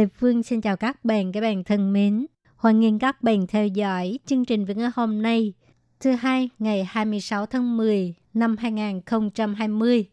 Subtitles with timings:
[0.00, 2.26] Lê Phương xin chào các bạn, các bạn thân mến.
[2.56, 5.52] Hoan nghênh các bạn theo dõi chương trình Việt ngữ hôm nay,
[6.00, 10.04] thứ hai ngày 26 tháng 10 năm 2020,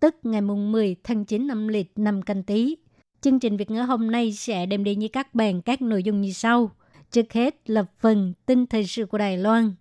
[0.00, 2.76] tức ngày mùng 10 tháng 9 năm lịch năm canh tí.
[3.20, 6.20] Chương trình Việt ngữ hôm nay sẽ đem đến với các bạn các nội dung
[6.20, 6.70] như sau.
[7.10, 9.74] Trước hết là phần tin thời sự của Đài Loan,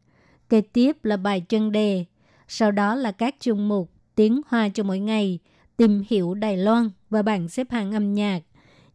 [0.50, 2.06] kế tiếp là bài chân đề,
[2.48, 5.40] sau đó là các chương mục tiếng hoa cho mỗi ngày,
[5.78, 8.42] tìm hiểu Đài Loan và bảng xếp hạng âm nhạc.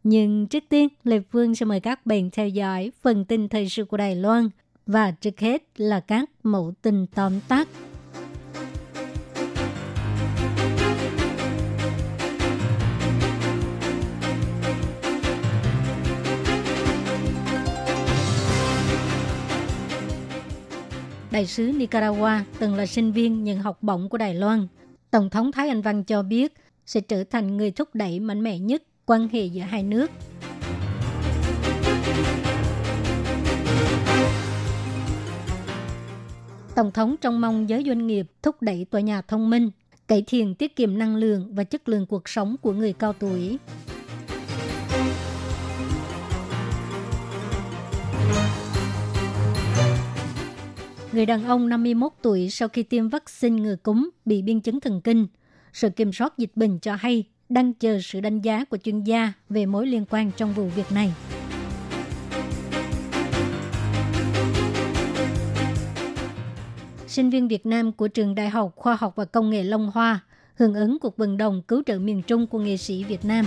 [0.09, 3.84] Nhưng trước tiên, Lê Phương sẽ mời các bạn theo dõi phần tin thời sự
[3.84, 4.48] của Đài Loan
[4.87, 7.68] và trước hết là các mẫu tin tóm tắt.
[21.30, 24.66] Đại sứ Nicaragua từng là sinh viên nhận học bổng của Đài Loan.
[25.10, 26.52] Tổng thống Thái Anh Văn cho biết
[26.87, 30.10] sẽ trở thành người thúc đẩy mạnh mẽ nhất quan hệ giữa hai nước.
[36.74, 39.71] Tổng thống trông mong giới doanh nghiệp thúc đẩy tòa nhà thông minh,
[40.09, 43.59] cải thiện tiết kiệm năng lượng và chất lượng cuộc sống của người cao tuổi.
[51.13, 55.01] Người đàn ông 51 tuổi sau khi tiêm vaccine ngừa cúm bị biên chứng thần
[55.01, 55.26] kinh.
[55.73, 59.32] Sự kiểm soát dịch bệnh cho hay đang chờ sự đánh giá của chuyên gia
[59.48, 61.12] về mối liên quan trong vụ việc này.
[67.06, 70.20] Sinh viên Việt Nam của trường Đại học Khoa học và Công nghệ Long Hoa
[70.54, 73.46] hưởng ứng cuộc vận động cứu trợ miền Trung của nghệ sĩ Việt Nam.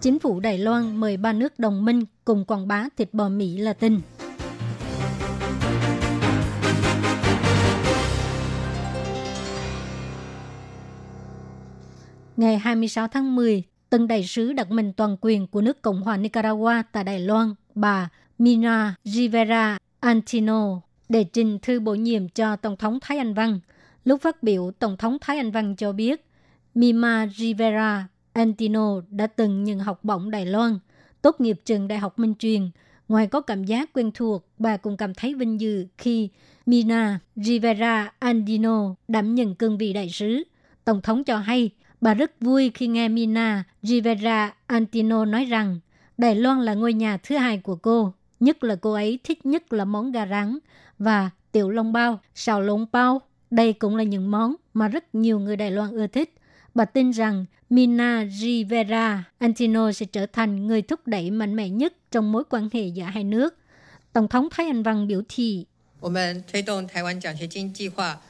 [0.00, 3.56] Chính phủ Đài Loan mời ba nước đồng minh cùng quảng bá thịt bò Mỹ
[3.56, 4.00] Latin.
[12.38, 16.16] Ngày 26 tháng 10, tân đại sứ đặc mệnh toàn quyền của nước Cộng hòa
[16.16, 22.76] Nicaragua tại Đài Loan, bà Mina Rivera Antino, để trình thư bổ nhiệm cho Tổng
[22.76, 23.60] thống Thái Anh Văn.
[24.04, 26.26] Lúc phát biểu, Tổng thống Thái Anh Văn cho biết,
[26.74, 30.78] Mima Rivera Antino đã từng nhận học bổng Đài Loan,
[31.22, 32.70] tốt nghiệp trường Đại học Minh Truyền.
[33.08, 36.28] Ngoài có cảm giác quen thuộc, bà cũng cảm thấy vinh dự khi
[36.66, 40.42] Mina Rivera Andino đảm nhận cương vị đại sứ.
[40.84, 41.70] Tổng thống cho hay,
[42.01, 45.79] bà rất vui khi nghe Mina Rivera Antino nói rằng
[46.17, 49.73] Đài Loan là ngôi nhà thứ hai của cô, nhất là cô ấy thích nhất
[49.73, 50.57] là món gà rán
[50.99, 53.21] và tiểu long bao, xào lộn bao.
[53.51, 56.33] Đây cũng là những món mà rất nhiều người Đài Loan ưa thích.
[56.75, 61.93] Bà tin rằng Mina Rivera Antino sẽ trở thành người thúc đẩy mạnh mẽ nhất
[62.11, 63.57] trong mối quan hệ giữa hai nước.
[64.13, 65.65] Tổng thống Thái Anh Văn biểu thị,
[66.03, 68.21] 我们推动台湾奖学金计划，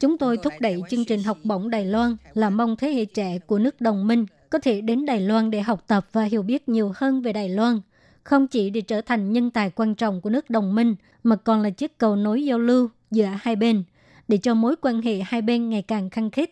[0.00, 3.38] Chúng tôi thúc đẩy chương trình học bổng Đài Loan là mong thế hệ trẻ
[3.38, 6.68] của nước đồng minh có thể đến Đài Loan để học tập và hiểu biết
[6.68, 7.80] nhiều hơn về Đài Loan,
[8.24, 11.62] không chỉ để trở thành nhân tài quan trọng của nước đồng minh mà còn
[11.62, 13.84] là chiếc cầu nối giao lưu giữa hai bên
[14.28, 16.50] để cho mối quan hệ hai bên ngày càng khăng khít.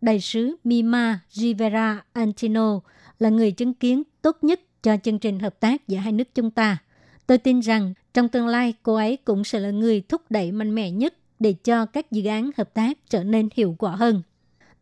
[0.00, 2.80] Đại sứ Mima Rivera Antino
[3.18, 6.50] là người chứng kiến tốt nhất cho chương trình hợp tác giữa hai nước chúng
[6.50, 6.78] ta.
[7.26, 10.74] Tôi tin rằng trong tương lai cô ấy cũng sẽ là người thúc đẩy mạnh
[10.74, 14.22] mẽ nhất để cho các dự án hợp tác trở nên hiệu quả hơn.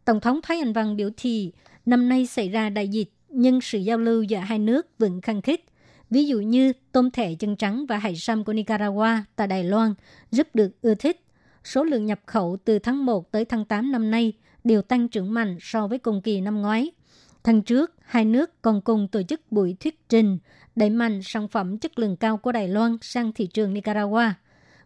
[0.04, 1.52] Tổng thống Thái Anh Văn biểu thị
[1.86, 5.42] năm nay xảy ra đại dịch nhưng sự giao lưu giữa hai nước vẫn khăng
[5.42, 5.64] khít.
[6.10, 9.94] Ví dụ như tôm thẻ chân trắng và hải sâm của Nicaragua tại Đài Loan
[10.30, 11.20] rất được ưa thích.
[11.64, 14.32] Số lượng nhập khẩu từ tháng 1 tới tháng 8 năm nay
[14.64, 16.90] đều tăng trưởng mạnh so với cùng kỳ năm ngoái.
[17.44, 20.38] Tháng trước, hai nước còn cùng tổ chức buổi thuyết trình
[20.76, 24.24] đẩy mạnh sản phẩm chất lượng cao của Đài Loan sang thị trường Nicaragua.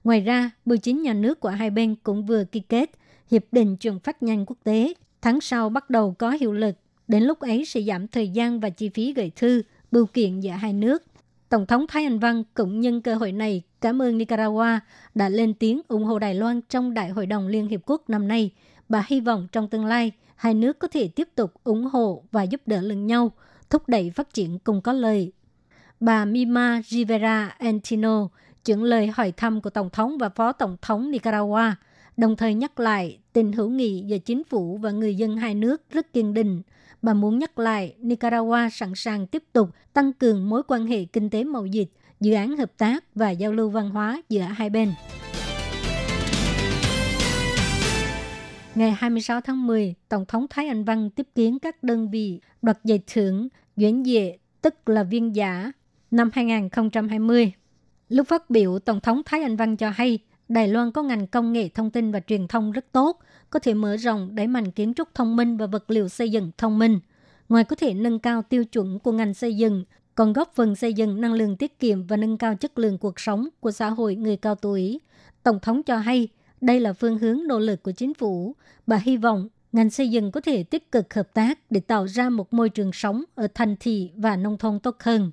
[0.04, 2.90] Ngoài ra, 19 nhà nước của hai bên cũng vừa ký kết
[3.30, 4.94] Hiệp định chuyển phát nhanh quốc tế.
[5.22, 6.74] Tháng sau bắt đầu có hiệu lực.
[7.08, 10.50] Đến lúc ấy sẽ giảm thời gian và chi phí gửi thư, bưu kiện giữa
[10.50, 11.02] hai nước.
[11.48, 14.78] Tổng thống Thái Anh Văn cũng nhân cơ hội này cảm ơn Nicaragua
[15.14, 18.28] đã lên tiếng ủng hộ Đài Loan trong Đại hội đồng Liên Hiệp Quốc năm
[18.28, 18.50] nay.
[18.88, 22.42] Bà hy vọng trong tương lai, hai nước có thể tiếp tục ủng hộ và
[22.42, 23.32] giúp đỡ lẫn nhau,
[23.70, 25.32] thúc đẩy phát triển cùng có lợi.
[26.00, 28.28] Bà Mima Rivera Antino
[28.64, 31.70] chuyển lời hỏi thăm của Tổng thống và Phó Tổng thống Nicaragua
[32.16, 35.82] đồng thời nhắc lại tình hữu nghị giữa chính phủ và người dân hai nước
[35.90, 36.62] rất kiên định.
[37.02, 41.30] Bà muốn nhắc lại Nicaragua sẵn sàng tiếp tục tăng cường mối quan hệ kinh
[41.30, 41.88] tế mậu dịch,
[42.20, 44.92] dự án hợp tác và giao lưu văn hóa giữa hai bên.
[48.74, 52.78] Ngày 26 tháng 10, Tổng thống Thái Anh Văn tiếp kiến các đơn vị đoạt
[52.84, 55.72] giải thưởng Duyễn Dệ, tức là viên giả,
[56.10, 57.52] năm 2020.
[58.08, 60.18] Lúc phát biểu, Tổng thống Thái Anh Văn cho hay
[60.48, 63.18] Đài Loan có ngành công nghệ thông tin và truyền thông rất tốt,
[63.50, 66.50] có thể mở rộng đẩy mạnh kiến trúc thông minh và vật liệu xây dựng
[66.58, 67.00] thông minh.
[67.48, 69.84] Ngoài có thể nâng cao tiêu chuẩn của ngành xây dựng,
[70.14, 73.20] còn góp phần xây dựng năng lượng tiết kiệm và nâng cao chất lượng cuộc
[73.20, 75.00] sống của xã hội người cao tuổi.
[75.42, 76.28] Tổng thống cho hay
[76.64, 78.56] đây là phương hướng nỗ lực của chính phủ.
[78.86, 82.30] Bà hy vọng ngành xây dựng có thể tích cực hợp tác để tạo ra
[82.30, 85.30] một môi trường sống ở thành thị và nông thôn tốt hơn.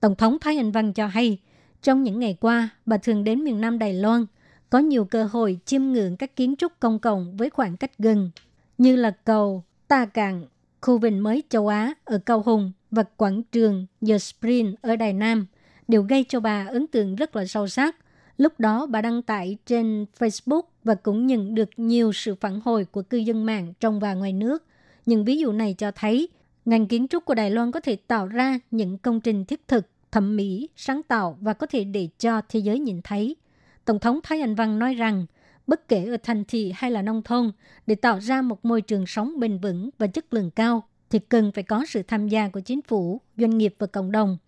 [0.00, 1.38] Tổng thống Thái Anh Văn cho hay,
[1.82, 4.26] trong những ngày qua, bà thường đến miền Nam Đài Loan,
[4.70, 8.30] có nhiều cơ hội chiêm ngưỡng các kiến trúc công cộng với khoảng cách gần,
[8.78, 10.44] như là cầu Ta Cạn,
[10.80, 15.12] khu vịnh mới châu Á ở Cao Hùng và quảng trường The Spring ở Đài
[15.12, 15.46] Nam,
[15.88, 17.96] đều gây cho bà ấn tượng rất là sâu sắc.
[18.38, 22.84] Lúc đó bà đăng tải trên Facebook và cũng nhận được nhiều sự phản hồi
[22.84, 24.64] của cư dân mạng trong và ngoài nước.
[25.06, 26.28] Những ví dụ này cho thấy
[26.64, 29.86] ngành kiến trúc của Đài Loan có thể tạo ra những công trình thiết thực,
[30.12, 33.36] thẩm mỹ, sáng tạo và có thể để cho thế giới nhìn thấy.
[33.84, 35.26] Tổng thống Thái Anh Văn nói rằng,
[35.66, 37.52] bất kể ở thành thị hay là nông thôn,
[37.86, 41.52] để tạo ra một môi trường sống bền vững và chất lượng cao, thì cần
[41.52, 44.38] phải có sự tham gia của chính phủ, doanh nghiệp và cộng đồng.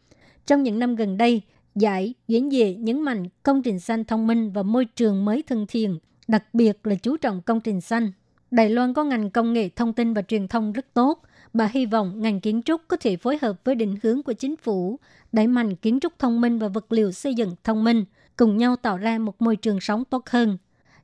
[0.46, 1.42] Trong những năm gần đây,
[1.76, 5.67] giải diễn về nhấn mạnh công trình xanh thông minh và môi trường mới thân
[5.69, 8.12] thiện, đặc biệt là chú trọng công trình xanh.
[8.50, 11.23] Đài Loan có ngành công nghệ thông tin và truyền thông rất tốt.
[11.52, 14.56] Bà hy vọng ngành kiến trúc có thể phối hợp với định hướng của chính
[14.56, 14.99] phủ,
[15.32, 18.05] đẩy mạnh kiến trúc thông minh và vật liệu xây dựng thông minh,
[18.37, 20.58] cùng nhau tạo ra một môi trường sống tốt hơn.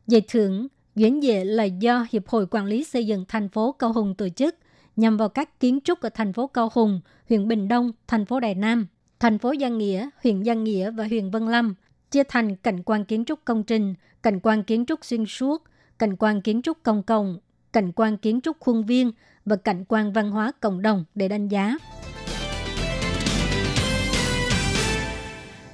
[0.06, 3.92] Giải thưởng Duyến Dệ là do Hiệp hội Quản lý Xây dựng thành phố Cao
[3.92, 4.56] Hùng tổ chức
[4.96, 8.40] nhằm vào các kiến trúc ở thành phố Cao Hùng, huyện Bình Đông, thành phố
[8.40, 8.86] Đài Nam
[9.22, 11.74] thành phố Giang Nghĩa, huyện Giang Nghĩa và huyện Vân Lâm
[12.10, 15.64] chia thành cảnh quan kiến trúc công trình, cảnh quan kiến trúc xuyên suốt,
[15.98, 17.38] cảnh quan kiến trúc công cộng,
[17.72, 19.12] cảnh quan kiến trúc khuôn viên
[19.44, 21.76] và cảnh quan văn hóa cộng đồng để đánh giá.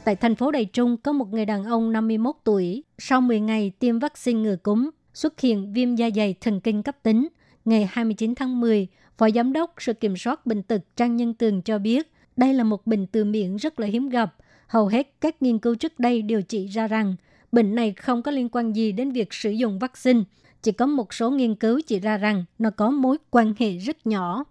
[0.04, 3.72] Tại thành phố Đài Trung có một người đàn ông 51 tuổi, sau 10 ngày
[3.78, 7.28] tiêm vaccine ngừa cúm, xuất hiện viêm da dày thần kinh cấp tính.
[7.64, 8.86] Ngày 29 tháng 10,
[9.18, 12.64] Phó Giám đốc Sự Kiểm soát Bệnh tật Trang Nhân Tường cho biết, đây là
[12.64, 14.34] một bệnh từ miệng rất là hiếm gặp.
[14.66, 17.16] Hầu hết các nghiên cứu trước đây đều chỉ ra rằng
[17.52, 20.20] bệnh này không có liên quan gì đến việc sử dụng vaccine.
[20.62, 24.06] Chỉ có một số nghiên cứu chỉ ra rằng nó có mối quan hệ rất
[24.06, 24.44] nhỏ.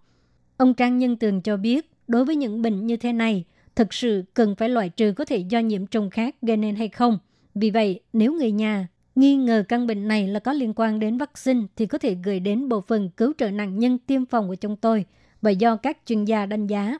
[0.56, 3.44] Ông Trang Nhân Tường cho biết, đối với những bệnh như thế này,
[3.76, 6.88] thực sự cần phải loại trừ có thể do nhiễm trùng khác gây nên hay
[6.88, 7.18] không.
[7.54, 11.18] Vì vậy, nếu người nhà nghi ngờ căn bệnh này là có liên quan đến
[11.18, 14.54] vaccine thì có thể gửi đến bộ phận cứu trợ nạn nhân tiêm phòng của
[14.54, 15.04] chúng tôi
[15.42, 16.98] và do các chuyên gia đánh giá.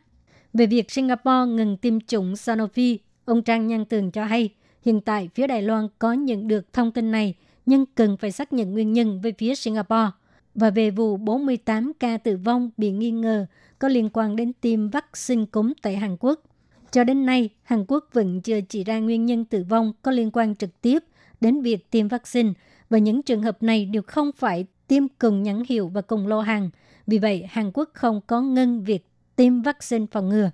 [0.53, 4.51] Về việc Singapore ngừng tiêm chủng Sanofi, ông Trang Nhân Tường cho hay
[4.83, 7.35] hiện tại phía Đài Loan có nhận được thông tin này
[7.67, 10.11] nhưng cần phải xác nhận nguyên nhân với phía Singapore.
[10.55, 13.47] Và về vụ 48 ca tử vong bị nghi ngờ
[13.79, 16.41] có liên quan đến tiêm vaccine cúm tại Hàn Quốc.
[16.91, 20.31] Cho đến nay, Hàn Quốc vẫn chưa chỉ ra nguyên nhân tử vong có liên
[20.31, 21.05] quan trực tiếp
[21.41, 22.53] đến việc tiêm vaccine
[22.91, 26.41] và những trường hợp này đều không phải tiêm cùng nhãn hiệu và cùng lô
[26.41, 26.71] hàng.
[27.07, 29.08] Vì vậy, Hàn Quốc không có ngân việc
[29.39, 30.51] tiêm vaccine phòng ngừa.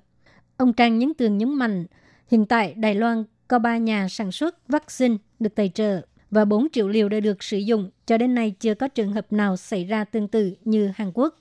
[0.57, 1.87] Ông Trang Nhấn Tường nhấn mạnh,
[2.29, 6.01] hiện tại Đài Loan có 3 nhà sản xuất vaccine được tài trợ
[6.31, 7.91] và 4 triệu liều đã được sử dụng.
[8.07, 11.35] Cho đến nay chưa có trường hợp nào xảy ra tương tự như Hàn Quốc.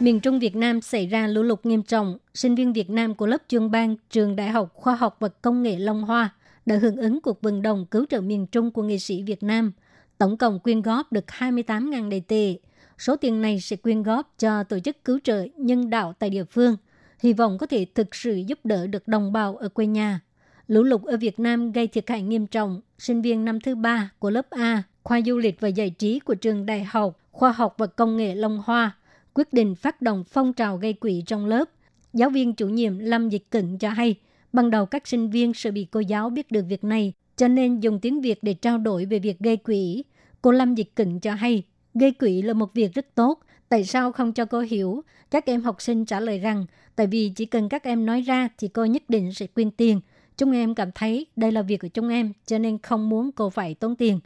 [0.00, 2.18] Miền Trung Việt Nam xảy ra lũ lụt nghiêm trọng.
[2.34, 5.62] Sinh viên Việt Nam của lớp chuyên ban Trường Đại học Khoa học và Công
[5.62, 6.34] nghệ Long Hoa
[6.66, 9.72] đã hưởng ứng cuộc vận động cứu trợ miền Trung của nghệ sĩ Việt Nam.
[10.18, 12.56] Tổng cộng quyên góp được 28.000 đầy tệ
[13.00, 16.44] Số tiền này sẽ quyên góp cho tổ chức cứu trợ nhân đạo tại địa
[16.44, 16.76] phương,
[17.22, 20.20] hy vọng có thể thực sự giúp đỡ được đồng bào ở quê nhà.
[20.66, 22.80] Lũ lụt ở Việt Nam gây thiệt hại nghiêm trọng.
[22.98, 26.34] Sinh viên năm thứ ba của lớp A, khoa du lịch và giải trí của
[26.34, 28.96] trường Đại học Khoa học và Công nghệ Long Hoa
[29.34, 31.70] quyết định phát động phong trào gây quỹ trong lớp.
[32.12, 34.14] Giáo viên chủ nhiệm Lâm Dịch Cận cho hay,
[34.52, 37.80] ban đầu các sinh viên sợ bị cô giáo biết được việc này, cho nên
[37.80, 40.04] dùng tiếng Việt để trao đổi về việc gây quỹ.
[40.42, 41.62] Cô Lâm Dịch Cận cho hay,
[41.94, 43.40] Gây quỹ là một việc rất tốt.
[43.68, 45.04] Tại sao không cho cô hiểu?
[45.30, 46.66] Các em học sinh trả lời rằng,
[46.96, 50.00] tại vì chỉ cần các em nói ra thì cô nhất định sẽ quyên tiền.
[50.36, 53.50] Chúng em cảm thấy đây là việc của chúng em, cho nên không muốn cô
[53.50, 54.20] phải tốn tiền.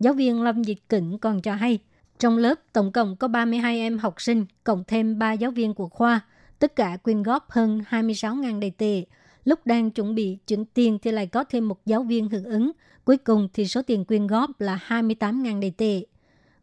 [0.00, 1.78] Giáo viên Lâm Dịch Cửng còn cho hay,
[2.18, 5.88] trong lớp tổng cộng có 32 em học sinh, cộng thêm 3 giáo viên của
[5.88, 6.20] khoa.
[6.58, 9.04] Tất cả quyên góp hơn 26.000 đầy tệ.
[9.44, 12.70] Lúc đang chuẩn bị chuyển tiền thì lại có thêm một giáo viên hưởng ứng.
[13.04, 16.02] Cuối cùng thì số tiền quyên góp là 28.000 đầy tệ.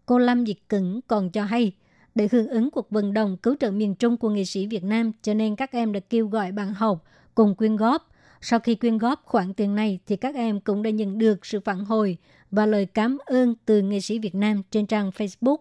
[0.05, 1.71] Cô Lâm Diệt Cửng còn cho hay,
[2.15, 5.11] để hưởng ứng cuộc vận động cứu trợ miền Trung của nghệ sĩ Việt Nam,
[5.21, 8.11] cho nên các em đã kêu gọi bạn học cùng quyên góp.
[8.41, 11.59] Sau khi quyên góp khoản tiền này thì các em cũng đã nhận được sự
[11.59, 12.17] phản hồi
[12.51, 15.57] và lời cảm ơn từ nghệ sĩ Việt Nam trên trang Facebook.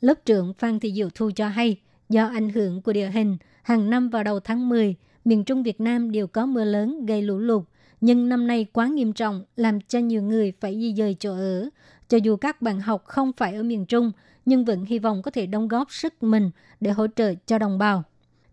[0.00, 1.76] Lớp trưởng Phan Thị Diệu Thu cho hay,
[2.08, 5.80] do ảnh hưởng của địa hình, hàng năm vào đầu tháng 10, miền Trung Việt
[5.80, 7.62] Nam đều có mưa lớn gây lũ lụt,
[8.00, 11.68] nhưng năm nay quá nghiêm trọng làm cho nhiều người phải di dời chỗ ở.
[12.08, 14.12] Cho dù các bạn học không phải ở miền Trung,
[14.44, 17.78] nhưng vẫn hy vọng có thể đóng góp sức mình để hỗ trợ cho đồng
[17.78, 18.02] bào.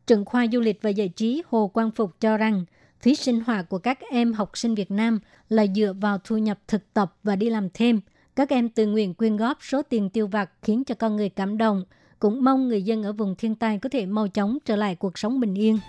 [0.08, 2.66] Trưởng khoa du lịch và giải trí Hồ Quang Phục cho rằng,
[3.02, 5.20] phí sinh hoạt của các em học sinh Việt Nam
[5.50, 8.02] là dựa vào thu nhập thực tập và đi làm thêm.
[8.36, 11.58] Các em tự nguyện quyên góp số tiền tiêu vặt khiến cho con người cảm
[11.58, 11.84] động.
[12.20, 15.18] Cũng mong người dân ở vùng thiên tai có thể mau chóng trở lại cuộc
[15.18, 15.80] sống bình yên.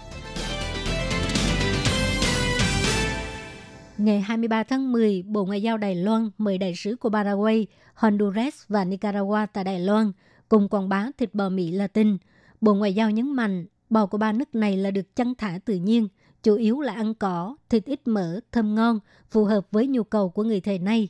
[4.04, 8.54] Ngày 23 tháng 10, Bộ Ngoại giao Đài Loan mời đại sứ của Paraguay, Honduras
[8.68, 10.12] và Nicaragua tại Đài Loan
[10.48, 12.16] cùng quảng bá thịt bò Mỹ Latin.
[12.60, 15.74] Bộ Ngoại giao nhấn mạnh, bò của ba nước này là được chăn thả tự
[15.74, 16.08] nhiên,
[16.42, 20.28] chủ yếu là ăn cỏ, thịt ít mỡ, thơm ngon, phù hợp với nhu cầu
[20.28, 21.08] của người thời nay.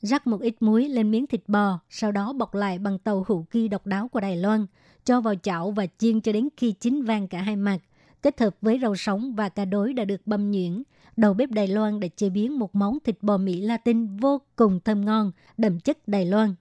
[0.00, 3.46] Rắc một ít muối lên miếng thịt bò, sau đó bọc lại bằng tàu hữu
[3.50, 4.66] kỳ độc đáo của Đài Loan,
[5.04, 7.78] cho vào chảo và chiên cho đến khi chín vàng cả hai mặt.
[8.22, 10.82] Kết hợp với rau sống và cà đối đã được băm nhuyễn,
[11.16, 14.80] đầu bếp Đài Loan đã chế biến một món thịt bò Mỹ Latin vô cùng
[14.84, 16.54] thơm ngon, đậm chất Đài Loan.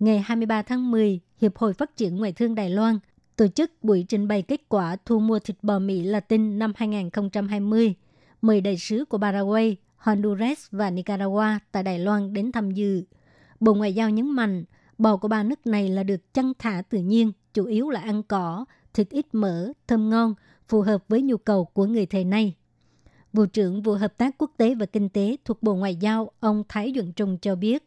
[0.00, 2.98] Ngày 23 tháng 10, Hiệp hội Phát triển Ngoại thương Đài Loan
[3.36, 7.94] tổ chức buổi trình bày kết quả thu mua thịt bò Mỹ Latin năm 2020,
[8.42, 13.02] mời đại sứ của Paraguay, Honduras và Nicaragua tại Đài Loan đến tham dự.
[13.60, 14.64] Bộ Ngoại giao nhấn mạnh,
[14.98, 18.22] bò của ba nước này là được chăn thả tự nhiên, chủ yếu là ăn
[18.22, 20.34] cỏ, thịt ít mỡ, thơm ngon,
[20.72, 22.54] phù hợp với nhu cầu của người thời nay.
[23.32, 26.62] Vụ trưởng Vụ Hợp tác Quốc tế và Kinh tế thuộc Bộ Ngoại giao, ông
[26.68, 27.84] Thái Duẩn Trung cho biết,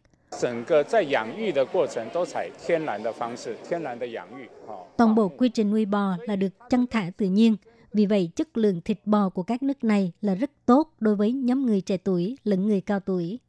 [4.97, 7.55] Toàn bộ quy trình nuôi bò là được chăn thả tự nhiên,
[7.93, 11.31] vì vậy chất lượng thịt bò của các nước này là rất tốt đối với
[11.31, 13.39] nhóm người trẻ tuổi lẫn người cao tuổi.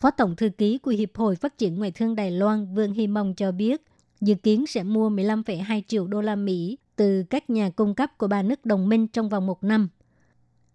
[0.00, 3.06] Phó Tổng Thư ký của Hiệp hội Phát triển Ngoại thương Đài Loan Vương Hy
[3.06, 3.82] Mông cho biết,
[4.20, 8.26] dự kiến sẽ mua 15,2 triệu đô la Mỹ từ các nhà cung cấp của
[8.26, 9.88] ba nước đồng minh trong vòng một năm.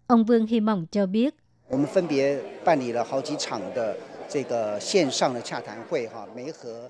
[0.06, 1.34] Ông Vương Hy Mông cho biết,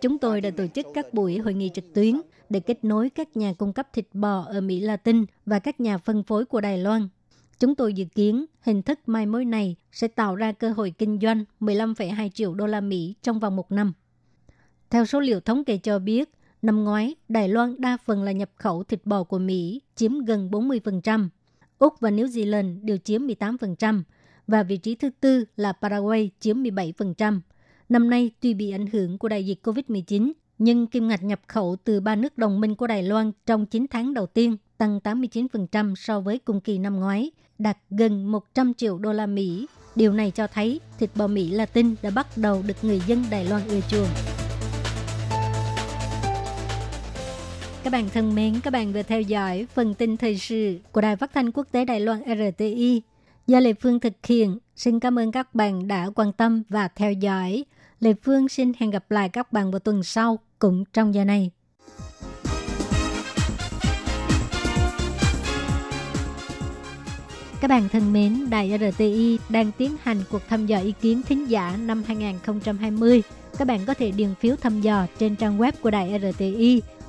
[0.00, 3.37] Chúng tôi đã tổ chức các buổi hội nghị trực tuyến để kết nối các
[3.37, 6.79] nhà cung cấp thịt bò ở Mỹ Latin và các nhà phân phối của Đài
[6.79, 7.09] Loan.
[7.59, 11.19] Chúng tôi dự kiến hình thức mai mối này sẽ tạo ra cơ hội kinh
[11.23, 13.93] doanh 15,2 triệu đô la Mỹ trong vòng một năm.
[14.91, 16.31] Theo số liệu thống kê cho biết,
[16.64, 20.50] năm ngoái, Đài Loan đa phần là nhập khẩu thịt bò của Mỹ, chiếm gần
[20.50, 21.28] 40%.
[21.78, 24.02] Úc và New Zealand đều chiếm 18%,
[24.47, 27.40] và vị trí thứ tư là Paraguay chiếm 17%.
[27.88, 31.76] Năm nay, tuy bị ảnh hưởng của đại dịch COVID-19, nhưng kim ngạch nhập khẩu
[31.85, 35.94] từ ba nước đồng minh của Đài Loan trong 9 tháng đầu tiên tăng 89%
[35.94, 39.66] so với cùng kỳ năm ngoái, đạt gần 100 triệu đô la Mỹ.
[39.97, 43.44] Điều này cho thấy thịt bò Mỹ Latin đã bắt đầu được người dân Đài
[43.44, 44.34] Loan ưa chuộng.
[47.85, 51.17] Các bạn thân mến, các bạn vừa theo dõi phần tin thời sự của Đài
[51.17, 53.03] Phát thanh Quốc tế Đài Loan RTI
[53.47, 54.59] do Lê Phương thực hiện.
[54.76, 57.64] Xin cảm ơn các bạn đã quan tâm và theo dõi.
[58.00, 61.50] Lê Phương xin hẹn gặp lại các bạn vào tuần sau cũng trong giờ này.
[67.61, 71.50] Các bạn thân mến, Đài RTI đang tiến hành cuộc thăm dò ý kiến thính
[71.50, 73.23] giả năm 2020.
[73.59, 76.83] Các bạn có thể điền phiếu thăm dò trên trang web của Đài RTI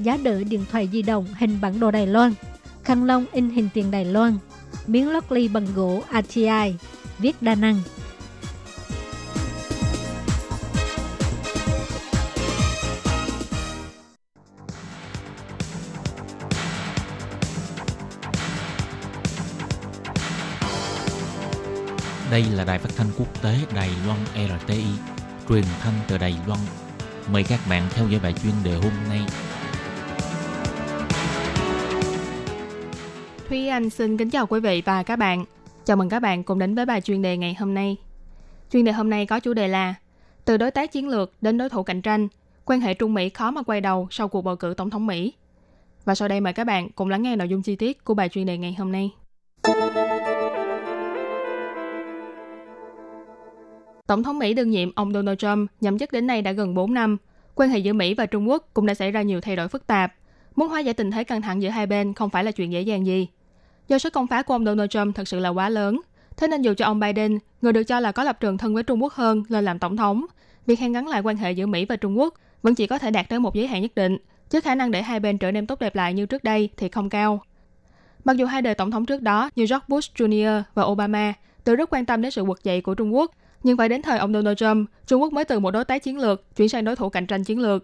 [0.00, 2.32] giá đỡ điện thoại di động hình bản đồ Đài Loan,
[2.84, 4.38] khăn lông in hình tiền Đài Loan,
[4.86, 6.74] miếng lót ly bằng gỗ ATI,
[7.18, 7.82] viết đa năng.
[22.30, 24.84] Đây là đài phát thanh quốc tế Đài Loan RTI,
[25.48, 26.60] truyền thanh từ Đài Loan.
[27.32, 29.20] Mời các bạn theo dõi bài chuyên đề hôm nay
[33.48, 35.44] Thúy Anh xin kính chào quý vị và các bạn.
[35.84, 37.96] Chào mừng các bạn cùng đến với bài chuyên đề ngày hôm nay.
[38.72, 39.94] Chuyên đề hôm nay có chủ đề là
[40.44, 42.28] Từ đối tác chiến lược đến đối thủ cạnh tranh,
[42.64, 45.32] quan hệ Trung Mỹ khó mà quay đầu sau cuộc bầu cử tổng thống Mỹ.
[46.04, 48.28] Và sau đây mời các bạn cùng lắng nghe nội dung chi tiết của bài
[48.28, 49.10] chuyên đề ngày hôm nay.
[54.06, 56.94] Tổng thống Mỹ đương nhiệm ông Donald Trump nhậm chức đến nay đã gần 4
[56.94, 57.16] năm.
[57.54, 59.86] Quan hệ giữa Mỹ và Trung Quốc cũng đã xảy ra nhiều thay đổi phức
[59.86, 60.12] tạp.
[60.56, 62.80] Muốn hóa giải tình thế căng thẳng giữa hai bên không phải là chuyện dễ
[62.80, 63.28] dàng gì.
[63.88, 66.00] Do sức công phá của ông Donald Trump thật sự là quá lớn,
[66.36, 68.82] thế nên dù cho ông Biden, người được cho là có lập trường thân với
[68.82, 70.26] Trung Quốc hơn, lên làm tổng thống,
[70.66, 73.10] việc hàn gắn lại quan hệ giữa Mỹ và Trung Quốc vẫn chỉ có thể
[73.10, 74.16] đạt tới một giới hạn nhất định,
[74.50, 76.88] chứ khả năng để hai bên trở nên tốt đẹp lại như trước đây thì
[76.88, 77.40] không cao.
[78.24, 80.62] Mặc dù hai đời tổng thống trước đó như George Bush Jr.
[80.74, 81.32] và Obama
[81.66, 83.30] đều rất quan tâm đến sự quật dậy của Trung Quốc,
[83.62, 86.18] nhưng phải đến thời ông Donald Trump, Trung Quốc mới từ một đối tác chiến
[86.18, 87.82] lược chuyển sang đối thủ cạnh tranh chiến lược.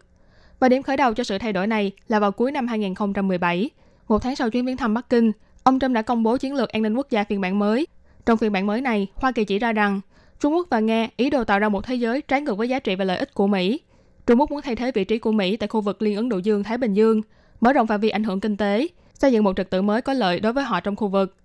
[0.63, 3.71] Và điểm khởi đầu cho sự thay đổi này là vào cuối năm 2017,
[4.09, 6.69] một tháng sau chuyến viếng thăm Bắc Kinh, ông Trump đã công bố chiến lược
[6.69, 7.87] an ninh quốc gia phiên bản mới.
[8.27, 10.01] Trong phiên bản mới này, Hoa Kỳ chỉ ra rằng
[10.41, 12.79] Trung Quốc và Nga ý đồ tạo ra một thế giới trái ngược với giá
[12.79, 13.81] trị và lợi ích của Mỹ.
[14.27, 16.39] Trung Quốc muốn thay thế vị trí của Mỹ tại khu vực Liên Ấn Độ
[16.39, 17.21] Dương Thái Bình Dương,
[17.61, 20.13] mở rộng phạm vi ảnh hưởng kinh tế, xây dựng một trật tự mới có
[20.13, 21.37] lợi đối với họ trong khu vực.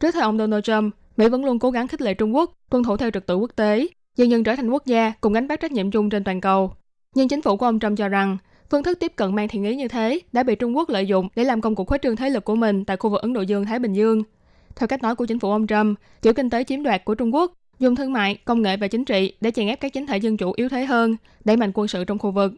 [0.00, 2.84] Trước thời ông Donald Trump, Mỹ vẫn luôn cố gắng khích lệ Trung Quốc tuân
[2.84, 5.60] thủ theo trật tự quốc tế, dần dần trở thành quốc gia cùng gánh vác
[5.60, 6.72] trách nhiệm chung trên toàn cầu.
[7.14, 8.38] Nhưng chính phủ của ông Trump cho rằng,
[8.70, 11.28] phương thức tiếp cận mang thiện ý như thế đã bị Trung Quốc lợi dụng
[11.36, 13.42] để làm công cuộc khuếch trương thế lực của mình tại khu vực Ấn Độ
[13.42, 14.22] Dương Thái Bình Dương.
[14.76, 17.34] Theo cách nói của chính phủ ông Trump, kiểu kinh tế chiếm đoạt của Trung
[17.34, 20.16] Quốc dùng thương mại, công nghệ và chính trị để chèn ép các chính thể
[20.16, 22.52] dân chủ yếu thế hơn, đẩy mạnh quân sự trong khu vực.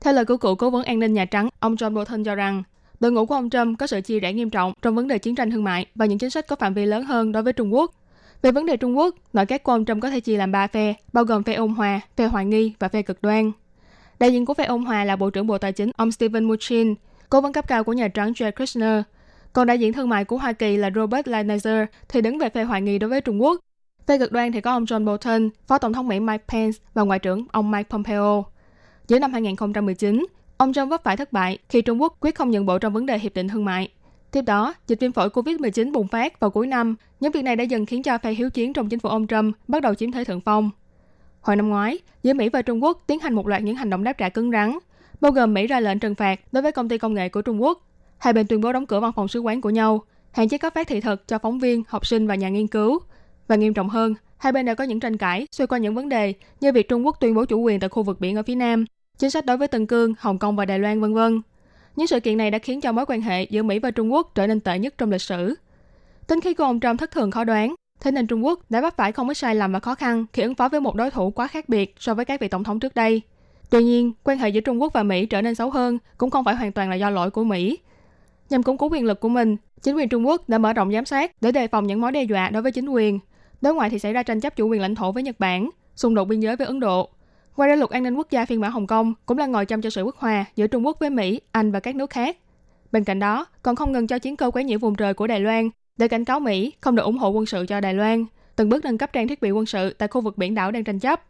[0.00, 2.62] Theo lời của cựu cố vấn an ninh Nhà Trắng, ông John Bolton cho rằng,
[3.00, 5.34] đội ngũ của ông Trump có sự chia rẽ nghiêm trọng trong vấn đề chiến
[5.34, 7.74] tranh thương mại và những chính sách có phạm vi lớn hơn đối với Trung
[7.74, 7.94] Quốc.
[8.42, 10.66] Về vấn đề Trung Quốc, nội các của ông Trump có thể chia làm ba
[10.66, 13.52] phe, bao gồm phe ôn hòa, phe hoài nghi và phe cực đoan.
[14.20, 16.94] Đại diện của phe ôn hòa là Bộ trưởng Bộ Tài chính ông Steven Mnuchin,
[17.30, 19.02] cố vấn cấp cao của Nhà Trắng Jared Kushner.
[19.52, 22.64] Còn đại diện thương mại của Hoa Kỳ là Robert Lighthizer thì đứng về phe
[22.64, 23.60] hoài nghi đối với Trung Quốc.
[24.06, 27.02] Phe cực đoan thì có ông John Bolton, Phó Tổng thống Mỹ Mike Pence và
[27.02, 28.44] Ngoại trưởng ông Mike Pompeo.
[29.08, 32.66] Giữa năm 2019, ông Trump vấp phải thất bại khi Trung Quốc quyết không nhận
[32.66, 33.88] bộ trong vấn đề hiệp định thương mại.
[34.30, 37.64] Tiếp đó, dịch viêm phổi COVID-19 bùng phát vào cuối năm, những việc này đã
[37.64, 40.24] dần khiến cho phe hiếu chiến trong chính phủ ông Trump bắt đầu chiếm thế
[40.24, 40.70] thượng phong.
[41.40, 44.04] Hồi năm ngoái, giữa Mỹ và Trung Quốc tiến hành một loạt những hành động
[44.04, 44.78] đáp trả cứng rắn,
[45.20, 47.62] bao gồm Mỹ ra lệnh trừng phạt đối với công ty công nghệ của Trung
[47.62, 47.86] Quốc.
[48.18, 50.74] Hai bên tuyên bố đóng cửa văn phòng sứ quán của nhau, hạn chế cấp
[50.74, 52.98] phát thị thực cho phóng viên, học sinh và nhà nghiên cứu.
[53.48, 56.08] Và nghiêm trọng hơn, hai bên đã có những tranh cãi xoay quanh những vấn
[56.08, 58.54] đề như việc Trung Quốc tuyên bố chủ quyền tại khu vực biển ở phía
[58.54, 58.84] Nam,
[59.18, 61.42] chính sách đối với Tân Cương, Hồng Kông và Đài Loan vân vân.
[61.96, 64.34] Những sự kiện này đã khiến cho mối quan hệ giữa Mỹ và Trung Quốc
[64.34, 65.54] trở nên tệ nhất trong lịch sử.
[66.26, 68.96] Tính khí của ông Trump thất thường khó đoán, thế nên Trung Quốc đã vấp
[68.96, 71.30] phải không ít sai lầm và khó khăn khi ứng phó với một đối thủ
[71.30, 73.22] quá khác biệt so với các vị tổng thống trước đây.
[73.70, 76.44] Tuy nhiên, quan hệ giữa Trung Quốc và Mỹ trở nên xấu hơn cũng không
[76.44, 77.78] phải hoàn toàn là do lỗi của Mỹ.
[78.50, 81.04] Nhằm củng cố quyền lực của mình, chính quyền Trung Quốc đã mở rộng giám
[81.04, 83.18] sát để đề phòng những mối đe dọa đối với chính quyền.
[83.60, 86.14] Đối ngoại thì xảy ra tranh chấp chủ quyền lãnh thổ với Nhật Bản, xung
[86.14, 87.08] đột biên giới với Ấn Độ.
[87.56, 89.82] Ngoài ra luật an ninh quốc gia phiên bản Hồng Kông cũng là ngồi chăm
[89.82, 92.36] cho sự bất hòa giữa Trung Quốc với Mỹ, Anh và các nước khác.
[92.92, 95.40] Bên cạnh đó, còn không ngừng cho chiến cơ quấy nhiễu vùng trời của Đài
[95.40, 98.24] Loan để cảnh cáo Mỹ không được ủng hộ quân sự cho Đài Loan,
[98.56, 100.84] từng bước nâng cấp trang thiết bị quân sự tại khu vực biển đảo đang
[100.84, 101.22] tranh chấp.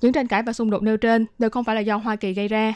[0.00, 2.32] Những tranh cãi và xung đột nêu trên đều không phải là do Hoa Kỳ
[2.32, 2.74] gây ra.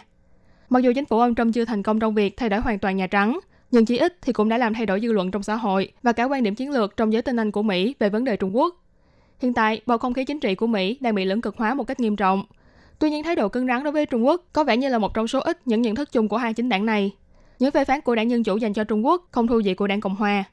[0.69, 2.97] Mặc dù chính phủ ông Trump chưa thành công trong việc thay đổi hoàn toàn
[2.97, 3.39] Nhà Trắng,
[3.71, 6.13] nhưng chỉ ít thì cũng đã làm thay đổi dư luận trong xã hội và
[6.13, 8.57] cả quan điểm chiến lược trong giới tinh anh của Mỹ về vấn đề Trung
[8.57, 8.77] Quốc.
[9.41, 11.85] Hiện tại, bầu không khí chính trị của Mỹ đang bị lưỡng cực hóa một
[11.85, 12.45] cách nghiêm trọng.
[12.99, 15.15] Tuy nhiên, thái độ cứng rắn đối với Trung Quốc có vẻ như là một
[15.15, 17.11] trong số ít những nhận thức chung của hai chính đảng này.
[17.59, 19.87] Những phê phán của đảng Dân Chủ dành cho Trung Quốc không thu gì của
[19.87, 20.45] đảng Cộng Hòa.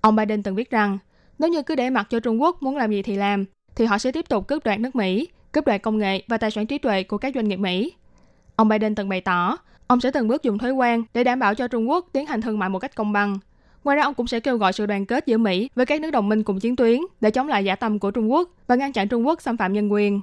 [0.00, 0.98] Ông Biden từng viết rằng,
[1.38, 3.44] nếu như cứ để mặc cho Trung Quốc muốn làm gì thì làm,
[3.76, 6.50] thì họ sẽ tiếp tục cướp đoạt nước Mỹ, cướp đoạt công nghệ và tài
[6.50, 7.92] sản trí tuệ của các doanh nghiệp Mỹ.
[8.56, 9.56] Ông Biden từng bày tỏ,
[9.86, 12.40] ông sẽ từng bước dùng thuế quan để đảm bảo cho Trung Quốc tiến hành
[12.40, 13.38] thương mại một cách công bằng.
[13.84, 16.10] Ngoài ra, ông cũng sẽ kêu gọi sự đoàn kết giữa Mỹ với các nước
[16.10, 18.92] đồng minh cùng chiến tuyến để chống lại giả tâm của Trung Quốc và ngăn
[18.92, 20.20] chặn Trung Quốc xâm phạm nhân quyền.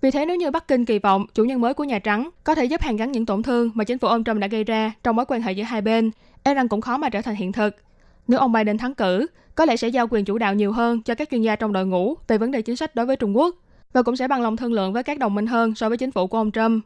[0.00, 2.54] Vì thế nếu như Bắc Kinh kỳ vọng chủ nhân mới của Nhà Trắng có
[2.54, 4.92] thể giúp hàn gắn những tổn thương mà chính phủ ông Trump đã gây ra
[5.02, 6.10] trong mối quan hệ giữa hai bên,
[6.42, 7.76] e rằng cũng khó mà trở thành hiện thực.
[8.28, 11.14] Nếu ông Biden thắng cử, có lẽ sẽ giao quyền chủ đạo nhiều hơn cho
[11.14, 13.56] các chuyên gia trong đội ngũ về vấn đề chính sách đối với Trung Quốc
[13.92, 16.10] và cũng sẽ bằng lòng thương lượng với các đồng minh hơn so với chính
[16.10, 16.84] phủ của ông Trump.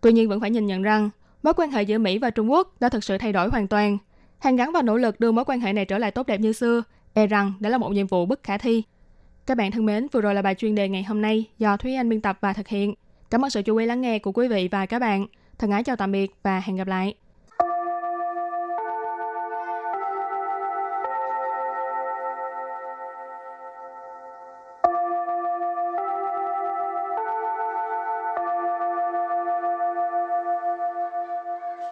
[0.00, 1.10] Tuy nhiên vẫn phải nhìn nhận rằng
[1.42, 3.98] mối quan hệ giữa Mỹ và Trung Quốc đã thực sự thay đổi hoàn toàn.
[4.38, 6.52] Hàng gắn và nỗ lực đưa mối quan hệ này trở lại tốt đẹp như
[6.52, 6.82] xưa,
[7.14, 8.82] e rằng đã là một nhiệm vụ bất khả thi.
[9.46, 11.94] Các bạn thân mến, vừa rồi là bài chuyên đề ngày hôm nay do Thúy
[11.94, 12.94] Anh biên tập và thực hiện.
[13.30, 15.26] Cảm ơn sự chú ý lắng nghe của quý vị và các bạn.
[15.58, 17.14] Thân ái chào tạm biệt và hẹn gặp lại.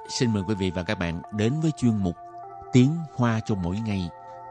[0.08, 2.16] Xin mời quý vị và các bạn đến với chuyên mục
[2.72, 4.08] Tiếng Hoa cho mỗi ngày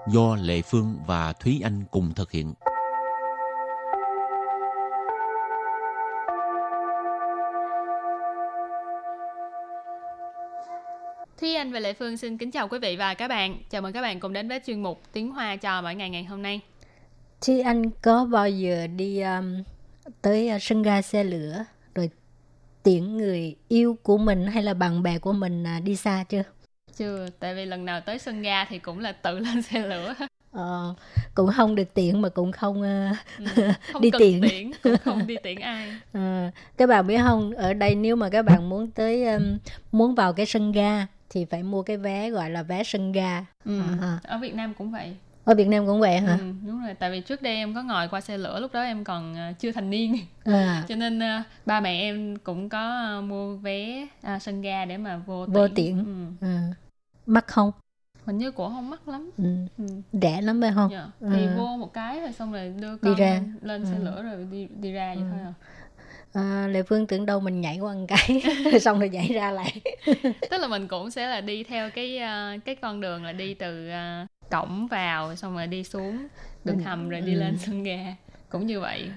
[0.07, 2.53] do Lệ Phương và Thúy Anh cùng thực hiện.
[11.39, 13.57] Thúy Anh và Lệ Phương xin kính chào quý vị và các bạn.
[13.69, 16.23] Chào mừng các bạn cùng đến với chuyên mục Tiếng Hoa cho mỗi ngày ngày
[16.23, 16.61] hôm nay.
[17.41, 19.63] Thì anh có bao giờ đi um,
[20.21, 21.65] tới uh, sân ga xe lửa
[22.86, 26.43] tiễn người yêu của mình hay là bạn bè của mình uh, đi xa chưa?
[26.98, 30.13] Chưa, tại vì lần nào tới sân ga thì cũng là tự lên xe lửa.
[30.52, 30.93] Ờ,
[31.36, 33.45] cũng không được tiện mà cũng không, uh, Ừ,
[33.93, 34.41] không Đi cần tiễn.
[34.41, 35.89] tiễn, cũng không đi tiễn ai.
[36.13, 39.58] ờ, các bạn biết không ở đây nếu mà các bạn muốn tới um,
[39.91, 43.45] muốn vào cái sân ga thì phải mua cái vé gọi là vé sân ga
[43.65, 43.82] Ừ.
[44.02, 44.19] À.
[44.24, 45.15] Ở Việt Nam cũng vậy.
[45.45, 46.39] Ở Việt Nam cũng vậy hả?
[46.39, 48.81] Ừ, đúng rồi, tại vì trước đây em có ngồi qua xe lửa lúc đó
[48.84, 50.15] em còn ờ, chưa thành niên.
[50.45, 54.86] À, cho nên ờ, ba mẹ em cũng có ờ, mua vé à, sân ga
[54.86, 56.05] để mà vô Vô tiễn.
[56.05, 56.47] Ừ.
[56.47, 56.73] à.
[57.25, 57.71] mắc không?
[58.25, 59.31] Hình như cũng không mắc lắm.
[59.38, 59.43] Ừ.
[59.77, 59.86] Ừ.
[60.21, 60.91] rẻ lắm phải không?
[60.91, 61.08] Dạ.
[61.29, 61.53] Thì Ừ.
[61.55, 63.41] vô một cái rồi xong rồi đưa Đi con ra.
[63.62, 64.03] lên xe Ừ.
[64.05, 65.29] lửa rồi đi đi ra vậy Ừ.
[65.29, 65.53] thôi à.
[66.36, 68.41] À, Lệ Phương tưởng đâu mình nhảy qua một cái
[68.82, 69.82] xong rồi nhảy ra lại.
[70.50, 73.54] Tức là mình cũng sẽ là đi theo cái ờ, cái con đường là đi
[73.54, 76.28] từ ờ, cổng vào xong rồi đi xuống
[76.63, 77.39] đường hầm rồi đi Ừ.
[77.39, 78.15] lên sân ga.
[78.50, 79.10] Cũng như vậy.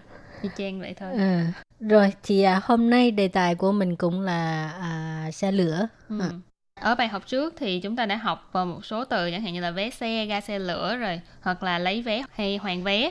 [0.42, 1.14] Y chang vậy thôi.
[1.18, 5.88] À, rồi thì à, hôm nay đề tài của mình cũng là à, xe lửa.
[6.08, 6.20] Ừ.
[6.20, 6.30] À.
[6.80, 9.60] Ở bài học trước thì chúng ta đã học một số từ chẳng hạn như
[9.60, 13.10] là vé xe, ga xe lửa rồi hoặc là lấy vé hay hoàn vé.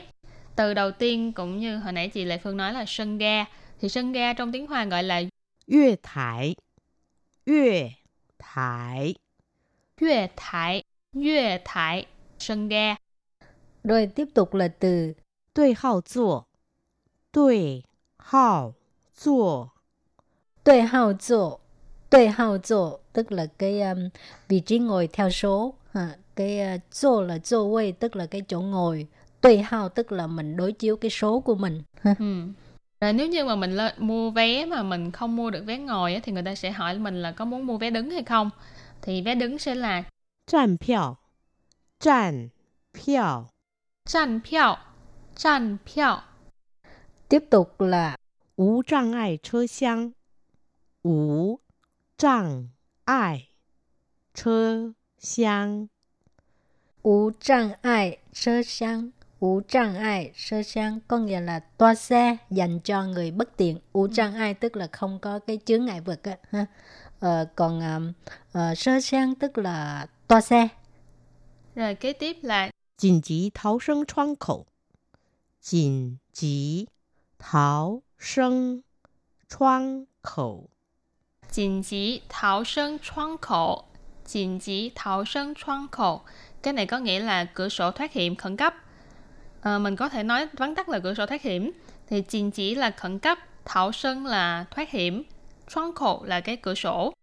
[0.55, 3.45] Từ đầu tiên cũng như hồi nãy chị Lệ Phương nói là sân ga
[3.79, 5.21] thì sân ga trong tiếng Hoa gọi là
[5.67, 6.55] Yue thải.
[7.45, 7.89] Yue
[8.39, 9.15] thải.
[10.01, 10.83] Yue thải.
[11.15, 12.05] Yue thải.
[12.39, 12.95] Sân ga.
[13.83, 15.13] Rồi tiếp tục là từ
[15.55, 16.41] Đuôi hào zuo.
[17.33, 17.83] Đuôi
[18.17, 18.73] hào
[19.17, 19.67] zuo.
[20.65, 21.57] Đuôi hào zuo.
[22.11, 22.97] Đuôi hào zuo.
[23.13, 24.09] Tức là cái um,
[24.47, 25.73] vị trí ngồi theo số.
[25.91, 26.15] Ha.
[26.35, 29.07] Cái uh, là zuo 位, tức là cái chỗ ngồi.
[29.41, 31.83] Tùy hào tức là mình đối chiếu cái số của mình.
[32.03, 32.47] ừ.
[33.00, 36.14] Rồi nếu như mà mình lên mua vé mà mình không mua được vé ngồi
[36.14, 38.50] á, thì người ta sẽ hỏi mình là có muốn mua vé đứng hay không.
[39.02, 40.02] Thì vé đứng sẽ là
[40.46, 41.16] 站票，
[41.98, 42.48] 站
[42.92, 43.44] 票，
[44.04, 44.76] tràn票,
[45.36, 46.22] tràn票.
[47.28, 48.16] Tiếp tục là
[48.56, 50.12] 无障碍车厢，
[51.02, 51.60] 无
[52.18, 52.68] 障
[53.04, 53.48] 碍
[54.34, 55.88] 车厢，
[57.02, 62.37] Ú trang ai sơ sang Ú trang ai, sơ sang có nghĩa là toa xe
[62.49, 63.79] dành cho người bất tiện.
[63.93, 66.19] Ú trang ai tức là không có cái chướng ngại vật.
[66.23, 66.65] Á, ha.
[67.19, 67.99] Ờ, còn à,
[68.51, 70.67] ờ, sơ sang tức là toa xe.
[71.75, 74.65] Rồi kế tiếp là Chỉnh chí tháo sân choang khẩu.
[75.61, 76.85] Chỉnh chí
[77.39, 78.81] tháo sân
[79.49, 80.69] choang khẩu.
[81.51, 83.83] Chỉnh chí tháo sân choang khẩu.
[84.25, 86.21] Chỉnh chí tháo sân choang khẩu.
[86.63, 88.73] Cái này có nghĩa là cửa sổ thoát hiểm khẩn cấp.
[89.61, 91.71] Ờ, mình có thể nói vắn tắt là cửa sổ thoát hiểm.
[92.09, 95.23] Thì chín chỉ là khẩn cấp, thảo sân là thoát hiểm,
[95.69, 97.13] 窗口 là cái cửa sổ.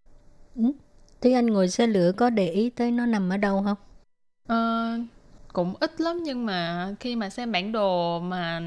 [1.21, 3.77] Thế anh ngồi xe lửa có để ý tới nó nằm ở đâu không?
[4.47, 4.99] Ờ,
[5.53, 8.61] cũng ít lắm nhưng mà khi mà xem bản đồ mà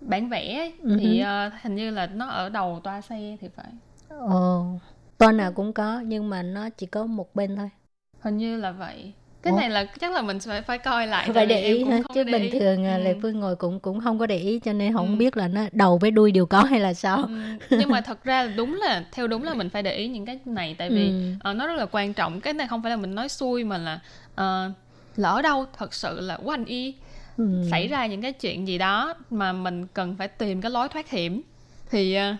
[0.00, 3.48] bản vẽ ấy, Ừ thì ờ, hình như là nó ở đầu toa xe thì
[3.56, 3.72] phải.
[4.08, 4.78] Ồ,
[5.18, 7.70] toa nào cũng có nhưng mà nó chỉ có một bên thôi.
[8.20, 9.12] Hình như là vậy.
[9.42, 9.56] Cái Ủa?
[9.58, 12.32] này là chắc là mình phải phải coi lại phải để ý ha chứ để
[12.32, 12.58] bình ý.
[12.58, 13.02] thường à, Ừ.
[13.02, 15.16] Lệ Phương ngồi cũng cũng không có để ý cho nên không Ừ.
[15.16, 17.16] biết là nó đầu với đuôi đều có hay là sao.
[17.16, 17.28] Ừ,
[17.70, 20.38] nhưng mà thật ra đúng là theo đúng là mình phải để ý những cái
[20.44, 21.12] này tại vì Ừ.
[21.40, 23.78] ờ, nó rất là quan trọng cái này không phải là mình nói xui mà
[23.78, 24.00] là
[24.34, 24.70] ờ,
[25.16, 26.94] lỡ đâu thật sự là quanh y
[27.36, 27.44] Ừ.
[27.70, 31.10] xảy ra những cái chuyện gì đó mà mình cần phải tìm cái lối thoát
[31.10, 31.42] hiểm
[31.90, 32.36] thì ờ,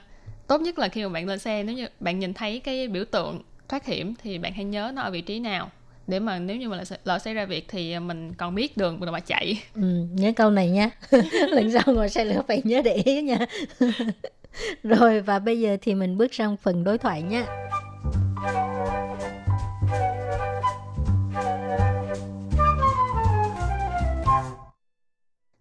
[0.47, 3.05] tốt nhất là khi mà bạn lên xe nếu như bạn nhìn thấy cái biểu
[3.05, 5.71] tượng thoát hiểm thì bạn hãy nhớ nó ở vị trí nào
[6.12, 9.00] để mà nếu như mà lỡ, lỡ xảy ra việc thì mình còn biết đường
[9.00, 10.90] mà chạy Ừ, nhớ câu này nha.
[11.32, 13.46] Lần sau ngồi xe lửa phải nhớ để ý nha.
[14.84, 17.46] Rồi và bây giờ thì mình bước sang phần đối thoại nha.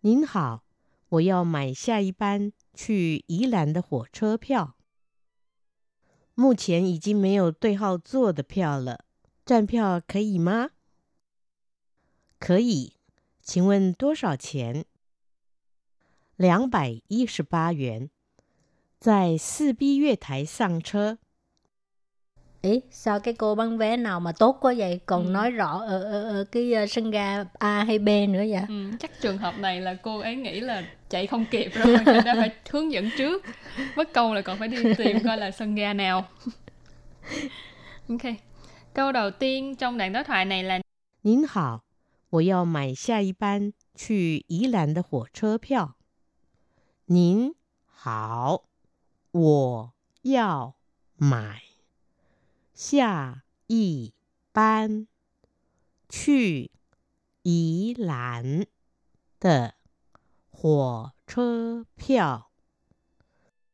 [0.00, 0.62] 您好，
[1.08, 4.76] 我要买下一班去宜兰的火车票。
[6.36, 9.00] 目前已经没有对号座的票了，
[9.50, 10.70] 站票可以吗？
[12.38, 12.94] 可以，
[13.42, 14.84] 请问多少钱？
[16.36, 18.10] 两百一十八元，
[18.98, 21.18] 在四 B 月台上车。
[22.62, 25.00] Ý, sao cái cô bán vé nào mà tốt quá vậy?
[25.06, 25.30] Còn Ừ.
[25.30, 28.62] nói rõ ở, ở, ở cái ờ, sân ga A hay B nữa vậy?
[28.68, 32.20] Ừ, chắc trường hợp này là cô ấy nghĩ là chạy không kịp rồi người
[32.24, 33.44] ta phải hướng dẫn trước
[33.96, 36.28] mất công là còn phải đi tìm coi là sân ga nào
[38.08, 38.22] ok
[38.94, 40.80] Câu đầu tiên trong đoạn đối thoại này là
[41.22, 41.84] 您好，
[42.30, 45.96] 我要买下一班去宜兰的火车票。
[47.06, 47.54] 您
[47.86, 48.64] 好，
[49.32, 50.76] 我要
[51.16, 51.62] 买
[52.74, 54.12] 下一
[54.52, 55.06] 班
[56.08, 56.70] 去
[57.42, 58.66] 宜兰
[59.40, 59.74] 的
[60.50, 62.50] 火车票。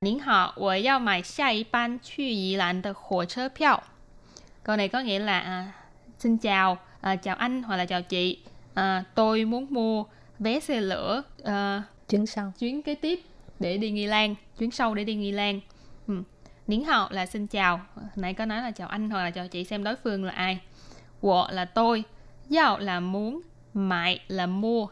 [0.00, 3.82] 您好，我要买下一班去宜兰的火车票.
[4.67, 5.71] câu này có nghĩa là à,
[6.19, 8.39] xin chào à, chào anh hoặc là chào chị.
[8.73, 10.03] À, tôi muốn mua
[10.39, 12.53] vé xe lửa à, chuyến sau.
[12.59, 13.19] chuyến kế tiếp
[13.59, 15.59] để đi nghi lan chuyến sau để đi nghi lan.
[16.07, 16.23] Ừ.
[16.67, 17.81] nín hào là xin chào
[18.15, 20.59] nãy có nói là chào anh hoặc là chào chị xem đối phương là ai.
[21.19, 22.03] Của là tôi
[22.49, 23.41] giao là muốn
[23.73, 24.87] mại là mua.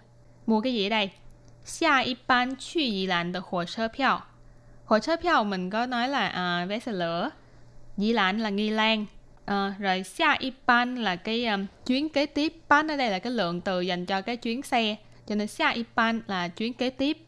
[0.46, 1.10] Mua cái gì ở đây?
[1.64, 4.20] Xa y ban chu y lan được hồ sơ 票
[4.86, 7.30] hồ sơ 票 mình có nói là à, vé xe lửa.
[7.98, 9.06] Dĩ lãn là Nghi Lan.
[9.45, 12.53] À, rồi xia y ban là cái um, chuyến kế tiếp.
[12.69, 14.97] Ban ở đây là cái lượng từ dành cho cái chuyến xe.
[15.27, 17.19] Cho nên xia y ban là chuyến kế tiếp.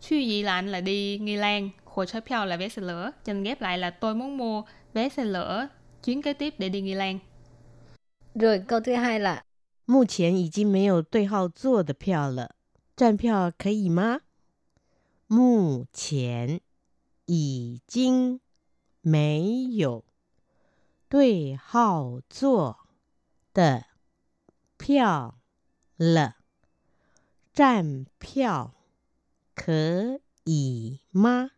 [0.00, 1.70] Chu Yi Lan là đi Nghi Lan.
[1.84, 3.10] Hồ sơ票 là vé xe lửa.
[3.24, 4.62] Cho nên ghép lại là tôi muốn mua
[4.94, 5.68] vé xe lửa
[6.04, 7.18] chuyến kế tiếp để đi Nghi Lan.
[8.34, 9.42] Rồi câu thứ hai là
[9.86, 12.54] 目前已经没有对号座的票了，
[12.94, 14.20] 站票可以吗？
[15.26, 16.60] 目前
[17.26, 18.40] 已经
[19.00, 20.04] 没有
[21.12, 22.76] 对号座
[23.54, 23.84] 的
[24.76, 25.34] 票
[25.96, 26.36] 了，
[27.52, 28.74] 站票
[29.54, 31.50] 可以吗？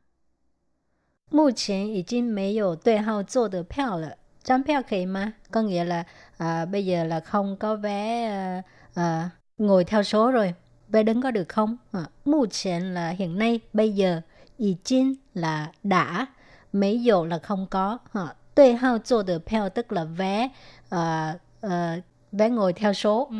[1.30, 5.34] 目前已经没有对号座的票了，trang票 可以吗?
[5.50, 6.04] Có nghĩa là
[6.38, 8.62] à, bây giờ là không có vé à,
[8.94, 10.54] à, ngồi theo số rồi.
[10.88, 11.76] Vé đứng có được không?
[11.92, 14.20] À, mù chén là hiện nay, bây giờ.
[14.56, 16.26] Ý chín là đã.
[16.72, 17.98] Mấy dụ là không có.
[18.12, 20.48] À, tuệ hao座的票 tức là vé
[20.90, 21.96] à, à,
[22.32, 23.30] vé ngồi theo số.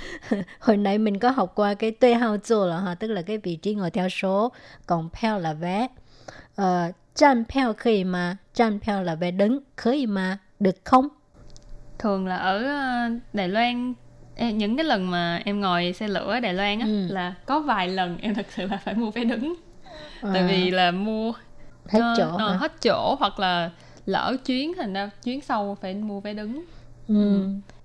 [0.59, 3.37] hồi nãy mình có học qua cái tuệ hao 座 là ha, tức là cái
[3.37, 4.51] vị trí ngồi theo số,
[4.85, 5.87] còn票 là vé.
[6.55, 11.07] Ờ, trang票 có thể mà, trang票 là vé đứng, có thể mà, được không?
[11.99, 13.93] Thường là ở ờ, Đài Loan
[14.53, 17.07] những cái lần mà em ngồi xe lửa ở Đài Loan á Ừ.
[17.09, 19.53] là có vài lần em thật sự là phải mua vé đứng
[20.21, 21.33] À, tại vì là mua
[21.90, 22.56] hết ờ, chỗ hả?
[22.56, 23.70] hết chỗ hoặc là
[24.06, 26.64] lỡ chuyến thành ra chuyến sau phải mua vé đứng
[27.08, 27.14] Ừ.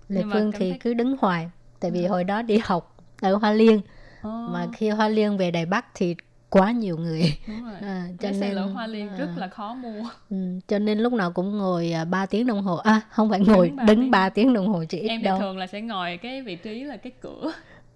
[0.09, 1.49] Lệ Nhưng Phương thì thấy- cứ đứng hoài.
[1.79, 3.81] Tại vì hồi đó đi học ở Hoa Liên.
[4.21, 6.15] Ờ, Mà khi Hoa Liên về Đài Bắc thì
[6.49, 7.33] quá nhiều người.
[7.47, 7.73] đúng rồi.
[7.81, 10.37] À, cho vé xe nên Hoa Liên à, rất là khó mua ừ,
[10.67, 12.75] cho nên lúc nào cũng ngồi à, 3 tiếng đồng hồ.
[12.75, 14.11] À, không phải ngồi, đứng tiếng.
[14.11, 15.39] 3 tiếng đồng hồ chứ ít em đâu.
[15.39, 17.51] thường là sẽ ngồi cái vị trí là cái cửa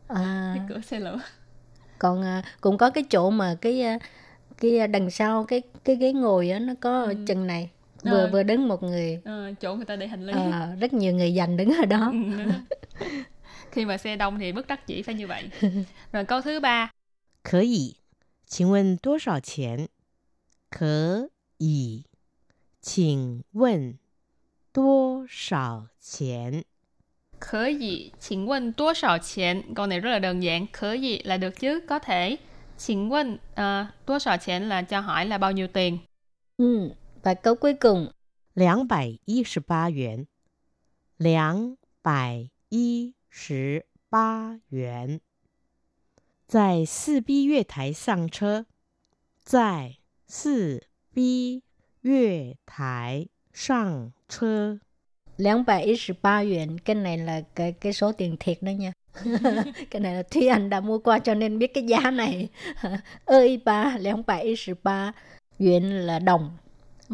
[0.07, 1.19] À, cái cửa xe lửa
[1.99, 3.83] còn à, cũng có cái chỗ mà cái
[4.61, 7.15] cái đằng sau cái cái ghế ngồi á nó có ừ.
[7.27, 7.69] chừng này.
[8.03, 8.11] Ờ.
[8.11, 9.21] Vừa à, vừa đứng một người.
[9.25, 10.33] À, chỗ người ta để hành lý.
[10.33, 12.11] À, rất nhiều người dành đứng ở đó.
[12.11, 12.51] Ừ,
[13.71, 15.49] Khi mà xe đông thì bất đắc chỉ phải như vậy.
[16.11, 16.91] Rồi câu thứ ba.
[17.43, 19.87] Có thể xin hỏi bao nhiêu tiền
[27.39, 29.87] có thể xin hỏi bao nhiêu tiền có thể xin hỏi bao nhiêu tiền câu
[29.87, 30.65] này rất là đơn giản.
[30.81, 31.79] Có thể là được chứ?
[31.87, 32.37] Có thể.
[32.78, 35.98] 请问 uh, 多少钱 là cho hỏi là bao nhiêu tiền
[36.56, 36.90] ừ.
[37.22, 38.12] và câu cuối cùng
[38.54, 40.26] 两百一十八元，
[41.16, 45.20] 两百一十八元。
[46.46, 48.66] 在四 B 月台上车，
[49.42, 49.96] 在
[50.28, 51.62] 四 B
[52.02, 54.78] 月台上车。
[55.38, 58.92] 213 yuan cái này là cái cái số tiền thiệt đó nha
[59.91, 62.49] cái này là Thúy Anh đã mua qua cho nên biết cái giá này.
[63.25, 65.11] Ơi ba 213
[65.59, 66.57] yuan là đồng.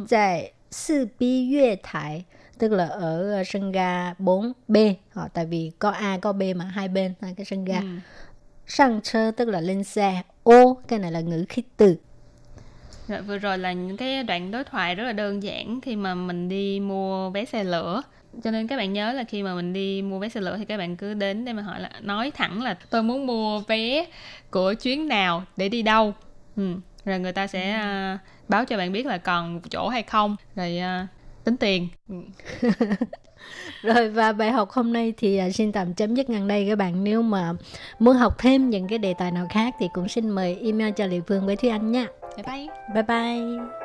[0.09, 2.25] Tại 4B Yue Thái
[2.57, 6.65] tức là ở ờ, sân ga 4B họ tại vì có A có B mà
[6.65, 7.79] hai bên hai cái sân ga.
[7.79, 7.87] Ừ.
[8.67, 10.21] sang chơ tức là lên xe.
[10.43, 11.97] Ô cái này là ngữ khí từ.
[13.07, 15.81] Rồi, vừa rồi là những cái đoạn đối thoại rất là đơn giản.
[15.81, 18.01] Khi mà mình đi mua vé xe lửa
[18.43, 20.65] cho nên các bạn nhớ là khi mà mình đi mua vé xe lửa thì
[20.65, 24.05] các bạn cứ đến để mà hỏi là nói thẳng là tôi muốn mua vé
[24.51, 26.13] của chuyến nào để đi đâu
[26.55, 26.73] ừ.
[27.05, 30.77] rồi người ta sẽ à, báo cho bạn biết là còn chỗ hay không rồi
[30.77, 31.07] à,
[31.43, 32.15] tính tiền ừ.
[33.81, 36.77] Rồi và bài học hôm nay thì à, xin tạm chấm dứt ngang đây các
[36.77, 37.03] bạn.
[37.03, 37.53] Nếu mà
[37.99, 41.05] muốn học thêm những cái đề tài nào khác thì cũng xin mời email cho
[41.05, 42.07] Lệ Phương với Thúy Anh nha.
[42.37, 43.84] bye bye Bye bye.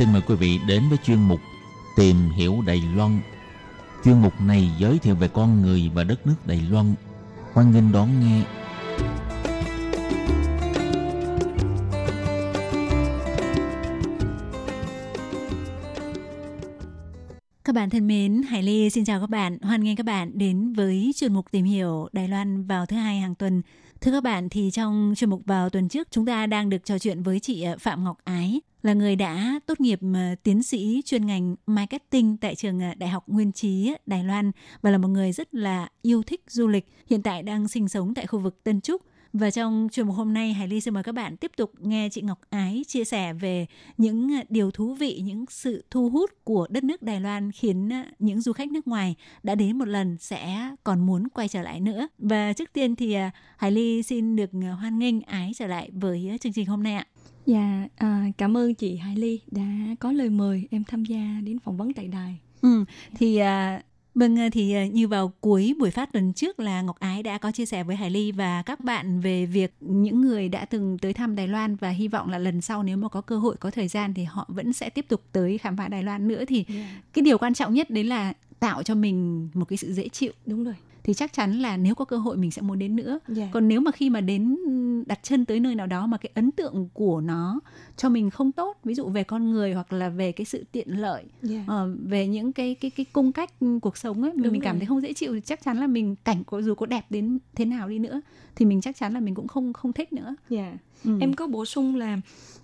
[0.00, 1.40] Xin mời quý vị đến với chuyên mục
[1.96, 3.20] Tìm hiểu Đài Loan.
[4.04, 6.94] Chuyên mục này giới thiệu về con người và đất nước Đài Loan.
[7.52, 8.42] Hoan nghênh đón nghe.
[17.64, 18.29] Các bạn thân mến,
[18.90, 19.58] Xin chào các bạn.
[19.62, 23.20] Hoan nghênh các bạn đến với chuyên mục tìm hiểu Đài Loan vào thứ hai
[23.20, 23.62] hàng tuần.
[24.00, 26.98] Thưa các bạn, thì trong chuyên mục vào tuần trước chúng ta đang được trò
[26.98, 31.02] chuyện với chị ờ, Phạm Ngọc Ái là người đã tốt nghiệp ờ, tiến sĩ
[31.04, 35.08] chuyên ngành marketing tại trường ờ, Đại học Nguyên Trí Đài Loan và là một
[35.08, 38.64] người rất là yêu thích du lịch, hiện tại đang sinh sống tại khu vực
[38.64, 39.02] Tân Trúc.
[39.32, 42.08] Và trong chuyên mục hôm nay, Hải Ly xin mời các bạn tiếp tục nghe
[42.08, 43.66] chị Ngọc Ái chia sẻ về
[43.98, 48.40] những điều thú vị, những sự thu hút của đất nước Đài Loan khiến những
[48.40, 52.08] du khách nước ngoài đã đến một lần sẽ còn muốn quay trở lại nữa.
[52.18, 56.38] Và trước tiên thì à, Hải Ly xin được hoan nghênh Ái trở lại với
[56.40, 57.06] chương trình hôm nay ạ.
[57.46, 61.58] Dạ, à, cảm ơn chị Hải Ly đã có lời mời em tham gia đến
[61.58, 62.38] phỏng vấn tại đài.
[62.62, 63.82] Ừ, thì à,
[64.14, 67.38] Vâng, à, thì à, như vào cuối buổi phát tuần trước là Ngọc Ái đã
[67.38, 70.98] có chia sẻ với Hải Ly và các bạn về việc những người đã từng
[70.98, 73.56] tới thăm Đài Loan và hy vọng là lần sau nếu mà có cơ hội,
[73.56, 76.44] có thời gian thì họ vẫn sẽ tiếp tục tới khám phá Đài Loan nữa
[76.44, 76.86] thì Yeah.
[77.12, 80.32] cái điều quan trọng nhất đấy là tạo cho mình một cái sự dễ chịu
[80.46, 80.74] Đúng rồi.
[81.04, 83.48] Thì chắc chắn là nếu có cơ hội mình sẽ muốn đến nữa Dạ.
[83.52, 84.56] còn nếu mà khi mà đến
[85.06, 87.60] đặt chân tới nơi nào đó mà cái ấn tượng của nó
[87.96, 90.88] cho mình không tốt ví dụ về con người hoặc là về cái sự tiện
[91.00, 91.64] lợi Dạ.
[91.66, 93.50] ờ, về những cái cái cái cung cách
[93.82, 96.16] cuộc sống ấy Đúng mình cảm thấy không dễ chịu thì chắc chắn là mình
[96.24, 98.20] cảnh có dù có đẹp đến thế nào đi nữa
[98.56, 100.78] thì mình chắc chắn là mình cũng không không thích nữa Dạ.
[101.04, 101.18] ừ.
[101.20, 102.20] Em có bổ sung là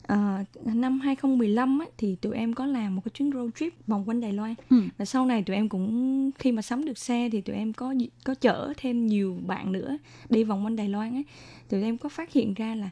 [0.06, 4.04] ờ, năm 2015 ấy, thì tụi em có làm một cái chuyến road trip vòng
[4.08, 4.76] quanh Đài Loan Ừ.
[4.98, 7.94] và sau này tụi em cũng khi mà sắm được xe thì tụi em có
[8.24, 9.96] có chở thêm nhiều bạn nữa
[10.30, 11.24] đi vòng quanh Đài Loan ấy
[11.68, 12.90] tụi em có phát hiện ra là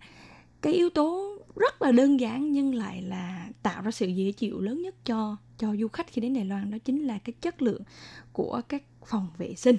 [0.62, 4.60] cái yếu tố rất là đơn giản nhưng lại là tạo ra sự dễ chịu
[4.60, 7.62] lớn nhất cho cho du khách khi đến Đài Loan đó chính là cái chất
[7.62, 7.82] lượng
[8.32, 9.76] của các phòng vệ sinh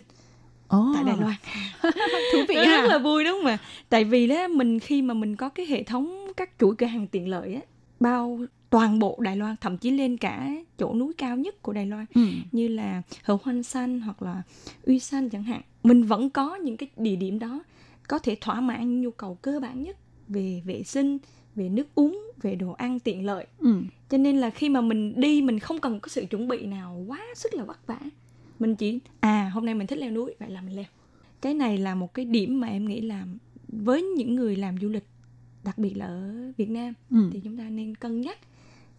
[0.67, 1.35] Ồ, tại Đài Loan.
[2.33, 2.81] Thú vị ha.
[2.81, 3.57] rất là vui đúng không ạ?
[3.89, 7.07] Tại vì đó mình khi mà mình có cái hệ thống các chuỗi cửa hàng
[7.07, 7.61] tiện lợi á
[7.99, 11.85] bao toàn bộ Đài Loan thậm chí lên cả chỗ núi cao nhất của Đài
[11.85, 12.21] Loan ừ.
[12.51, 14.41] như là Hợp Hoan San hoặc là
[14.83, 17.63] Uy San chẳng hạn mình vẫn có những cái địa điểm đó
[18.07, 19.97] có thể thỏa mãn nhu cầu cơ bản nhất
[20.27, 21.17] về vệ sinh
[21.55, 23.45] về nước uống về đồ ăn tiện lợi.
[23.59, 23.75] Ừ.
[24.09, 27.05] cho nên là khi mà mình đi mình không cần có sự chuẩn bị nào
[27.07, 27.99] quá sức là vất vả
[28.59, 30.85] mình chỉ à hôm nay mình thích leo núi vậy là mình leo
[31.41, 33.25] cái này là một cái điểm mà em nghĩ là
[33.67, 35.05] với những người làm du lịch
[35.63, 37.29] đặc biệt là ở Việt Nam Ừ.
[37.33, 38.37] thì chúng ta nên cân nhắc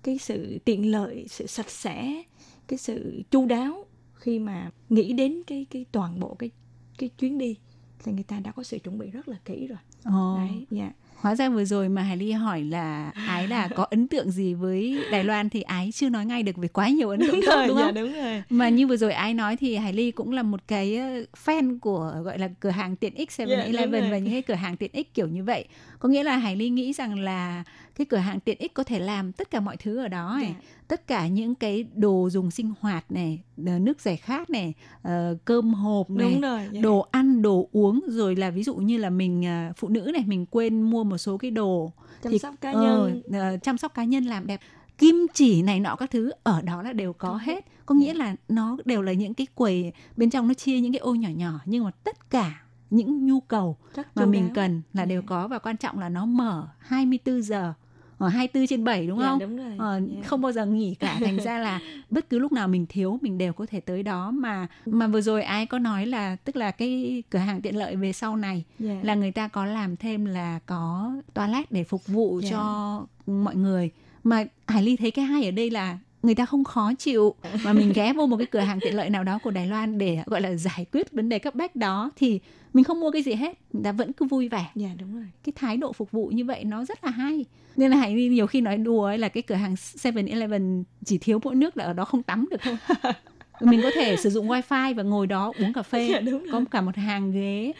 [0.02, 2.22] cái sự tiện lợi sự sạch sẽ
[2.68, 6.50] cái sự chu đáo khi mà nghĩ đến cái cái toàn bộ cái
[6.98, 7.56] cái chuyến đi
[8.04, 10.36] thì người ta đã có sự chuẩn bị rất là kỹ rồi Ồ.
[10.38, 14.08] đấy dạ Hóa ra vừa rồi mà Hải Ly hỏi là Ái là có ấn
[14.08, 17.20] tượng gì với Đài Loan thì Ái chưa nói ngay được về quá nhiều ấn
[17.20, 17.94] tượng tốt, đúng dạ không?
[17.94, 20.96] đúng rồi Mà như vừa rồi Ái nói thì Hải Ly cũng là một cái
[20.96, 24.10] ờ, fan của gọi là cửa hàng tiện ích Dạ, đúng 7-Eleven rồi.
[24.10, 25.64] và những cái cửa hàng tiện ích kiểu như vậy.
[25.98, 27.64] Có nghĩa là Hải Ly nghĩ rằng là
[27.96, 30.46] cái cửa hàng tiện ích có thể làm tất cả mọi thứ ở đó ấy.
[30.48, 30.54] Dạ.
[30.88, 35.36] Tất cả những cái đồ dùng sinh hoạt này, ờ, nước giải khát này, ờ,
[35.44, 36.80] cơm hộp này, đúng rồi dạ.
[36.80, 40.24] đồ ăn đồ uống rồi là ví dụ như là mình à, phụ nữ này
[40.26, 41.92] mình quên mua một số cái đồ
[42.22, 44.60] chăm thì- sóc cá ờ, nhân ờ, chăm sóc cá nhân làm đẹp
[44.98, 48.36] kim chỉ này nọ các thứ ở đó là đều có hết có nghĩa là
[48.48, 51.60] nó đều là những cái quầy bên trong nó chia những cái ô nhỏ nhỏ
[51.64, 54.52] nhưng mà tất cả những nhu cầu rất mà mình đáo.
[54.54, 55.26] cần là đều Dạ.
[55.28, 57.72] có và quan trọng là nó mở 24 giờ
[58.18, 59.38] ở 24 trên 7 đúng Dạ, không?
[59.38, 59.74] đúng rồi.
[59.78, 60.22] Ờ, dạ.
[60.28, 61.16] không bao giờ nghỉ cả.
[61.24, 64.30] Thành ra là bất cứ lúc nào mình thiếu mình đều có thể tới đó.
[64.30, 67.96] Mà mà vừa rồi ai có nói là tức là cái cửa hàng tiện lợi
[67.96, 68.94] về sau này Dạ.
[69.02, 72.50] là người ta có làm thêm là có toilet để phục vụ Dạ.
[72.50, 73.90] cho mọi người.
[74.24, 77.34] Mà Hải Ly thấy cái hay ở đây là người ta không khó chịu.
[77.64, 79.98] Mà mình ghé vô một cái cửa hàng tiện lợi nào đó của Đài Loan
[79.98, 82.40] để gọi là giải quyết vấn đề cấp bách đó thì
[82.72, 83.58] mình không mua cái gì hết.
[83.72, 84.66] Người ta vẫn cứ vui vẻ.
[84.74, 85.26] Dạ đúng rồi.
[85.44, 87.44] Cái thái độ phục vụ như vậy nó rất là hay
[87.76, 91.40] nên là Ly nhiều khi nói đùa ấy là cái cửa hàng 7-Eleven chỉ thiếu
[91.44, 92.76] mỗi nước là ở đó không tắm được thôi
[93.60, 96.40] mình có thể sử dụng wifi và ngồi đó uống cà phê Dạ, rồi.
[96.52, 97.72] có cả một hàng ghế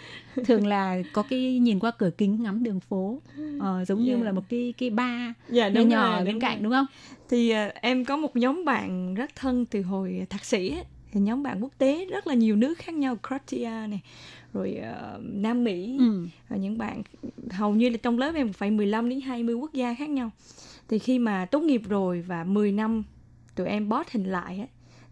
[0.45, 3.21] thường là có cái nhìn qua cửa kính ngắm đường phố
[3.61, 4.25] ờ, giống như Dạ.
[4.25, 6.87] là một cái cái bar dạ nhỏ nhỏ bên cạnh đúng không
[7.29, 10.85] thì à, em có một nhóm bạn rất thân từ hồi thạc sĩ ấy.
[11.13, 14.01] thì nhóm bạn quốc tế rất là nhiều nước khác nhau Croatia này
[14.57, 16.27] rồi ờ, Nam Mỹ ừ.
[16.49, 17.03] và những bạn
[17.51, 20.31] hầu như là trong lớp em phải 15 đến 20 quốc gia khác nhau.
[20.89, 23.03] Thì khi mà tốt nghiệp rồi và 10 năm
[23.55, 24.67] tụi em post hình lại á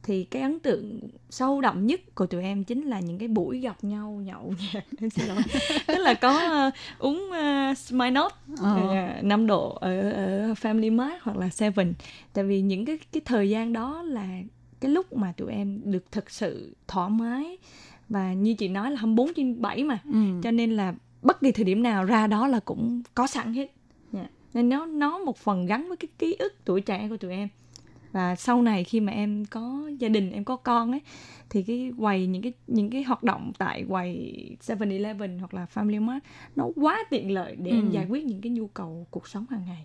[0.04, 3.58] thì cái ấn tượng sâu đậm nhất của tụi em chính là những cái buổi
[3.58, 4.84] gặp nhau nhậu nhẹt.
[5.00, 5.42] Em xin lỗi.
[5.86, 11.36] Tức là có uh, uống uh, Smirnoff uh, 5 độ ở ở Family Mart hoặc
[11.36, 11.94] là Seven.
[12.32, 14.28] Tại vì những cái cái thời gian đó là
[14.80, 17.58] cái lúc mà tụi em được thực sự thoải mái
[18.08, 20.18] và như chị nói là 24 trên 7 mà Ừ.
[20.42, 23.66] cho nên là bất kỳ thời điểm nào ra đó là cũng có sẵn hết
[24.12, 24.26] Dạ.
[24.54, 27.48] nên nó nó một phần gắn với cái ký ức tuổi trẻ của tụi em
[28.12, 31.00] và sau này khi mà em có gia đình em có con ấy
[31.50, 34.34] thì cái quầy những cái những cái hoạt động tại quầy
[34.66, 36.24] 7-Eleven hoặc là Family Mart
[36.56, 37.90] nó quá tiện lợi để em Ừ.
[37.90, 39.84] giải quyết những cái nhu cầu cuộc sống hàng ngày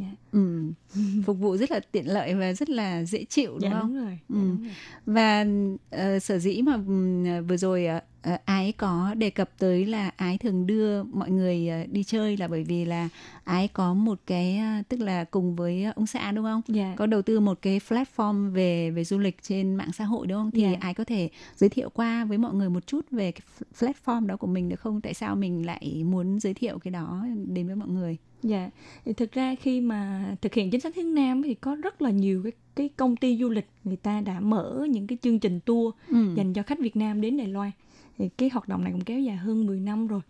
[0.00, 0.72] dạ Ừ.
[1.26, 3.94] Phục vụ rất là tiện lợi và rất là dễ chịu đúng dạ không?
[3.94, 4.34] đúng rồi, Ừ.
[4.36, 4.74] dạ, đúng rồi.
[5.06, 5.46] Và
[5.90, 8.00] ờ, sở dĩ mà ừm, vừa rồi ờ,
[8.44, 12.48] ái có đề cập tới là ái thường đưa mọi người ờ, đi chơi là
[12.48, 13.08] bởi vì là
[13.44, 16.60] ái có một cái ờ, tức là cùng với ông xã đúng không?
[16.68, 20.26] dạ Có đầu tư một cái platform về về du lịch trên mạng xã hội
[20.26, 20.50] đúng không?
[20.50, 20.72] Thì Dạ.
[20.80, 23.42] ái có thể giới thiệu qua với mọi người một chút về cái
[23.78, 25.00] platform đó của mình được không?
[25.00, 28.16] Tại sao mình lại muốn giới thiệu cái đó đến với mọi người?
[28.42, 28.70] Dạ,
[29.04, 32.10] thì thực ra khi mà thực hiện chính sách hướng Nam thì có rất là
[32.10, 35.60] nhiều cái cái công ty du lịch người ta đã mở những cái chương trình
[35.66, 36.34] tour Ừ.
[36.34, 37.70] dành cho khách Việt Nam đến Đài Loan.
[38.18, 40.20] Thì cái hoạt động này cũng kéo dài hơn 10 năm rồi.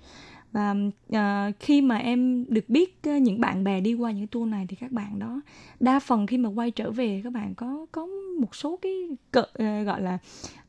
[0.53, 0.75] Và
[1.13, 4.67] à, khi mà em được biết à, những bạn bè đi qua những tour này
[4.69, 5.41] thì các bạn đó
[5.81, 8.07] đa phần khi mà quay trở về các bạn có có
[8.41, 10.19] một số cái cỡ, à, gọi là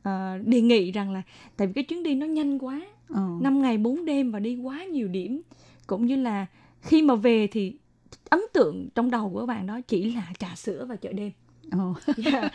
[0.02, 1.22] à, đề nghị rằng là
[1.56, 2.80] tại vì cái chuyến đi nó nhanh quá
[3.14, 3.22] Ờ.
[3.40, 5.42] 5 ngày 4 đêm và đi quá nhiều điểm
[5.86, 6.46] cũng như là
[6.82, 7.76] khi mà về thì
[8.28, 11.30] ấn tượng trong đầu của các bạn đó chỉ là trà sữa và chợ đêm.
[12.16, 12.50] Dạ.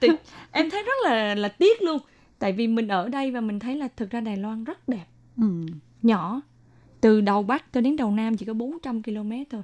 [0.00, 0.08] Thì
[0.52, 1.98] em thấy rất là là tiếc luôn
[2.38, 5.06] tại vì mình ở đây và mình thấy là thực ra Đài Loan rất đẹp.
[5.36, 5.66] Ừ.
[6.02, 6.40] nhỏ.
[7.00, 9.62] Từ đầu Bắc cho đến đầu Nam chỉ có 400 km thôi.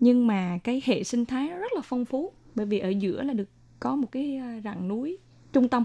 [0.00, 2.32] Nhưng mà cái hệ sinh thái nó rất là phong phú.
[2.54, 3.48] Bởi vì ở giữa là được
[3.80, 5.18] có một cái à, rặng núi
[5.52, 5.84] trung tâm.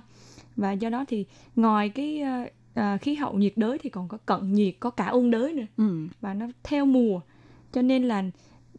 [0.55, 1.25] Và do đó thì
[1.55, 2.21] ngoài cái
[2.73, 5.65] à, khí hậu nhiệt đới thì còn có cận nhiệt có cả ôn đới nữa.
[5.77, 6.07] Ừ.
[6.21, 7.19] và nó theo mùa.
[7.71, 8.23] Cho nên là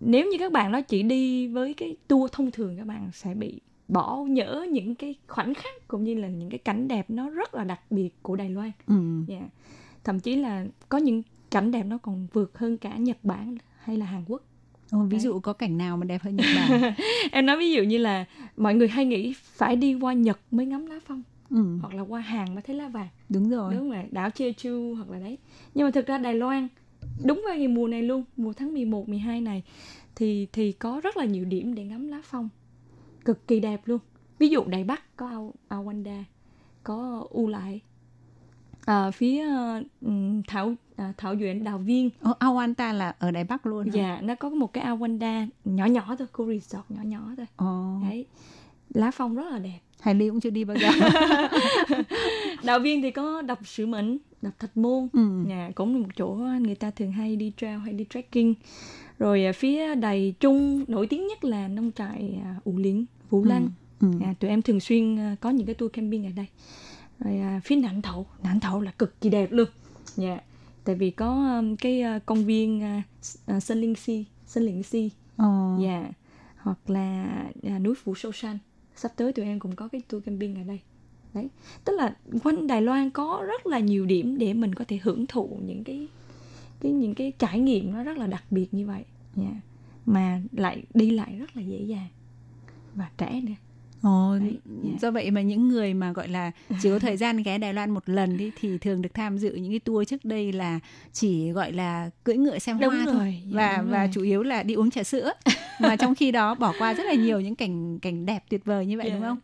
[0.00, 3.34] nếu như các bạn đó chỉ đi với cái tour thông thường các bạn sẽ
[3.34, 7.30] bị bỏ nhỡ những cái khoảnh khắc cũng như là những cái cảnh đẹp nó
[7.30, 8.95] rất là đặc biệt của Đài Loan Ừ.
[9.28, 9.41] Dạ.
[10.05, 13.97] thậm chí là có những cảnh đẹp nó còn vượt hơn cả Nhật Bản hay
[13.97, 14.43] là Hàn Quốc
[14.91, 16.93] Ồ, ví dụ có cảnh nào mà đẹp hơn Nhật Bản?
[17.32, 18.24] em nói ví dụ như là
[18.57, 22.03] mọi người hay nghĩ phải đi qua Nhật mới ngắm lá phong ừ, hoặc là
[22.03, 23.74] qua Hàn mới thấy lá vàng đúng rồi.
[23.74, 25.39] đúng rồi đảo Jeju hoặc là đấy
[25.74, 26.68] nhưng mà thực ra Đài Loan
[27.24, 29.62] đúng vào ngày mùa này luôn mùa tháng 11, 12 này
[30.14, 32.49] thì thì có rất là nhiều điểm để ngắm lá phong
[33.25, 33.99] cực kỳ đẹp luôn.
[34.39, 36.23] Ví dụ Đài Bắc có Ao, Awanda
[36.83, 37.81] có U Lại
[38.89, 39.45] à, phía
[40.01, 42.11] ừm, Thảo à, Thảo Duyện Đào Viên.
[42.23, 46.14] Ồ, Awanta là ở Đài Bắc luôn dạ nó có một cái Awanda nhỏ nhỏ
[46.19, 47.47] thôi khu resort nhỏ nhỏ thôi.
[47.57, 48.27] Ồ, đấy.
[48.95, 49.79] Lá phong rất là đẹp.
[50.01, 50.89] Hải Ly cũng chưa đi bao giờ.
[52.64, 55.09] Đào Viên thì có đập Sử Mẫn đập Thạch Môn.
[55.12, 55.21] Ừ.
[55.47, 56.27] nhà cũng là một chỗ
[56.61, 58.53] người ta thường hay đi trail hay đi trekking
[59.19, 63.71] rồi à, phía đầy trung nổi tiếng nhất là nông trại ủ liễn vũ lăng.
[64.01, 64.09] Ừ.
[64.23, 66.47] à, tụi em thường xuyên à, có những cái tour camping ở đây.
[67.19, 69.69] Rồi à, phía nản thậu nản thậu là cực kỳ đẹp luôn.
[70.16, 70.39] Dạ.
[70.85, 72.81] Tại vì có um, cái công viên
[73.23, 75.11] S- à, Sơn Linh Si Sơn Linh Si.
[75.37, 75.79] Ồ.
[75.83, 76.11] dạ.
[76.59, 77.27] Hoặc là
[77.83, 78.59] núi Phủ Sâu San.
[78.97, 80.81] Sắp tới tụi em cũng có cái tour camping ở đây.
[81.35, 81.49] Đấy.
[81.85, 85.27] Tức là quanh Đài Loan có rất là nhiều điểm để mình có thể hưởng
[85.27, 86.09] thụ những cái
[86.81, 89.05] cái những cái trải nghiệm nó rất là đặc biệt như vậy
[89.37, 89.51] dạ
[90.07, 92.09] mà lại đi lại rất là dễ dàng
[92.95, 93.53] và trẻ nữa
[94.03, 94.91] Ồ, Đấy, dạ.
[95.01, 96.51] do vậy mà những người mà gọi là
[96.83, 99.55] chỉ có thời gian ghé Đài Loan một lần đi thì thường được tham dự
[99.55, 100.81] những cái tour trước đây là
[101.12, 104.11] chỉ gọi là cưỡi ngựa xem Đúng hoa thôi rồi, dạ, và và rồi.
[104.14, 105.33] chủ yếu là đi uống trà sữa
[105.81, 108.87] mà trong khi đó bỏ qua rất là nhiều những cảnh cảnh đẹp tuyệt vời
[108.87, 109.14] như vậy Dạ.
[109.14, 109.39] đúng không?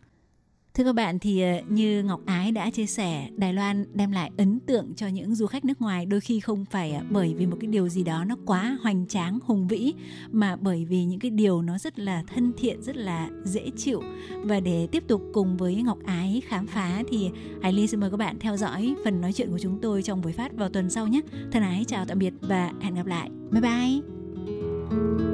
[0.77, 4.31] Thưa các bạn thì ờ, như Ngọc Ái đã chia sẻ, Đài Loan đem lại
[4.37, 7.47] ấn tượng cho những du khách nước ngoài đôi khi không phải ờ, bởi vì
[7.47, 9.93] một cái điều gì đó nó quá hoành tráng, hùng vĩ
[10.31, 14.03] mà bởi vì những cái điều nó rất là thân thiện, rất là dễ chịu.
[14.43, 17.31] Và để tiếp tục cùng với Ngọc Ái khám phá thì
[17.63, 20.21] Hải Ly xin mời các bạn theo dõi phần nói chuyện của chúng tôi trong
[20.21, 21.21] buổi phát vào tuần sau nhé.
[21.53, 23.31] Thân ái chào tạm biệt và hẹn gặp lại.
[23.51, 25.34] Bye bye.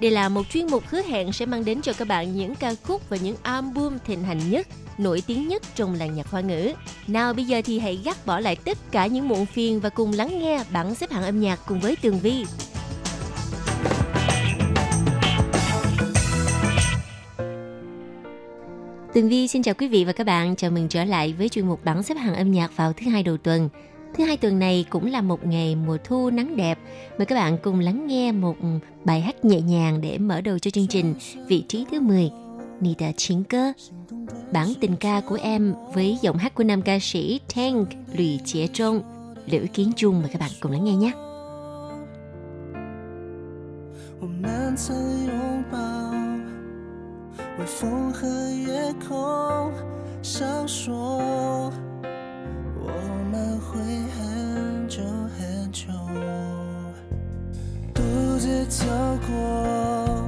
[0.00, 2.74] Đây là một chuyên mục hứa hẹn sẽ mang đến cho các bạn những ca
[2.82, 4.66] khúc và những album thịnh hành nhất,
[4.98, 6.72] nổi tiếng nhất trong làng nhạc hoa ngữ.
[7.06, 10.12] Nào bây giờ thì hãy gác bỏ lại tất cả những muộn phiền và cùng
[10.12, 12.44] lắng nghe bảng xếp hạng âm nhạc cùng với Tường Vi.
[19.14, 21.66] Tường Vi xin chào quý vị và các bạn, chào mừng trở lại với chuyên
[21.66, 23.68] mục bảng xếp hạng âm nhạc vào thứ hai đầu tuần.
[24.15, 26.79] Thứ hai tuần này cũng là một ngày mùa thu nắng đẹp.
[27.17, 28.55] Mời các bạn cùng lắng nghe một
[29.03, 31.15] bài hát nhẹ nhàng để mở đầu cho chương trình
[31.47, 32.31] vị trí thứ 10.
[32.79, 33.73] Nì đã chiến cơ
[34.51, 38.67] Bản tình ca của em với giọng hát của nam ca sĩ Tank Lùi Chế
[38.67, 39.01] Trung
[39.45, 41.11] Liễu Kiến Trung mời các bạn cùng lắng nghe nhé.
[44.21, 45.77] 我们曾拥抱，
[47.57, 49.71] 为风和夜空
[50.21, 50.91] 闪烁。
[52.83, 52.91] 我
[53.36, 53.78] 们会
[54.16, 55.02] 很久
[55.36, 55.84] 很久，
[57.92, 58.02] 独
[58.38, 58.86] 自走
[59.26, 60.26] 过，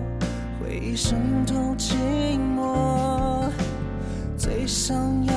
[0.61, 1.95] 回忆渗透寂
[2.39, 3.49] 寞，
[4.37, 4.95] 最想
[5.25, 5.33] 要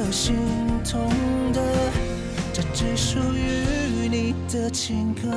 [0.00, 0.34] 这心
[0.90, 1.06] 痛
[1.52, 1.60] 的，
[2.54, 5.30] 这只属于你的情歌。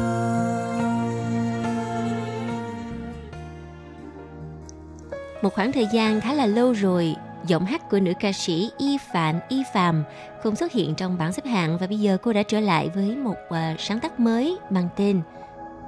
[5.42, 7.16] Một khoảng thời gian khá là lâu rồi,
[7.48, 10.04] giọng hát của nữ ca sĩ Y Phạm Y Phạm
[10.44, 13.16] không xuất hiện trong bảng xếp hạng và bây giờ cô đã trở lại với
[13.16, 15.22] một uh, sáng tác mới mang tên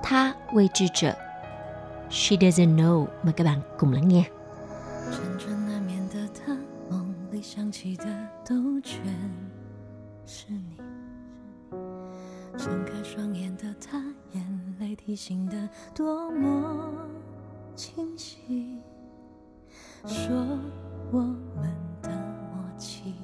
[0.03, 1.13] Tha Wei Zhi Zhe.
[2.09, 3.05] She doesn't know.
[3.23, 4.23] Mời các bạn cùng lắng nghe.
[15.06, 15.56] 提醒的
[15.94, 16.92] 多么
[17.76, 18.76] 清晰。
[20.04, 20.34] 说
[21.12, 23.14] 我们的默契，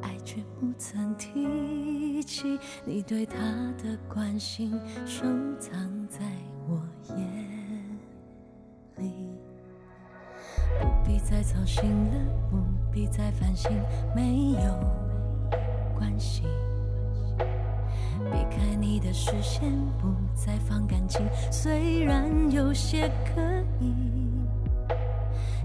[0.00, 2.58] 爱却不曾提起。
[2.86, 3.36] 你对他
[3.76, 5.26] 的关心，收
[5.60, 6.20] 藏在
[6.66, 6.80] 我
[7.16, 7.98] 眼
[8.96, 9.12] 里。
[10.80, 12.56] 不必再操心了，不
[12.90, 13.70] 必再烦心，
[14.16, 16.44] 没有关系。
[18.32, 19.70] 避开你的视线，
[20.00, 21.20] 不再放感情，
[21.50, 23.42] 虽然有些刻
[23.78, 23.94] 意，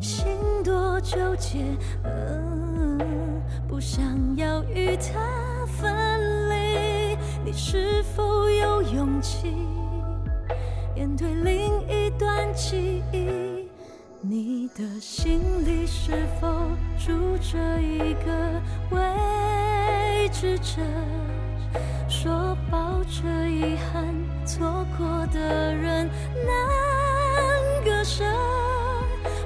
[0.02, 0.28] 心
[0.66, 1.64] 多纠结，
[2.04, 3.00] 呃，
[3.70, 4.04] 不想
[4.36, 7.18] 要与他分离。
[7.46, 9.56] 你是否有勇气
[10.94, 13.70] 面对另一段记忆？
[14.20, 16.48] 你的心里是否
[16.98, 18.62] 住着一个
[18.92, 20.82] 未知者？
[22.10, 24.06] 说抱着遗憾
[24.46, 25.40] 错过的
[25.76, 26.10] 人
[26.46, 28.24] 难割舍。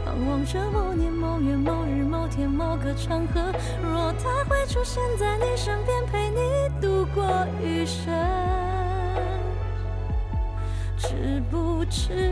[0.05, 3.51] 盼望着某年某月某日某天某个场合，
[3.81, 8.13] 若他会出现在你身边，陪你度过余生，
[10.97, 12.31] 值不值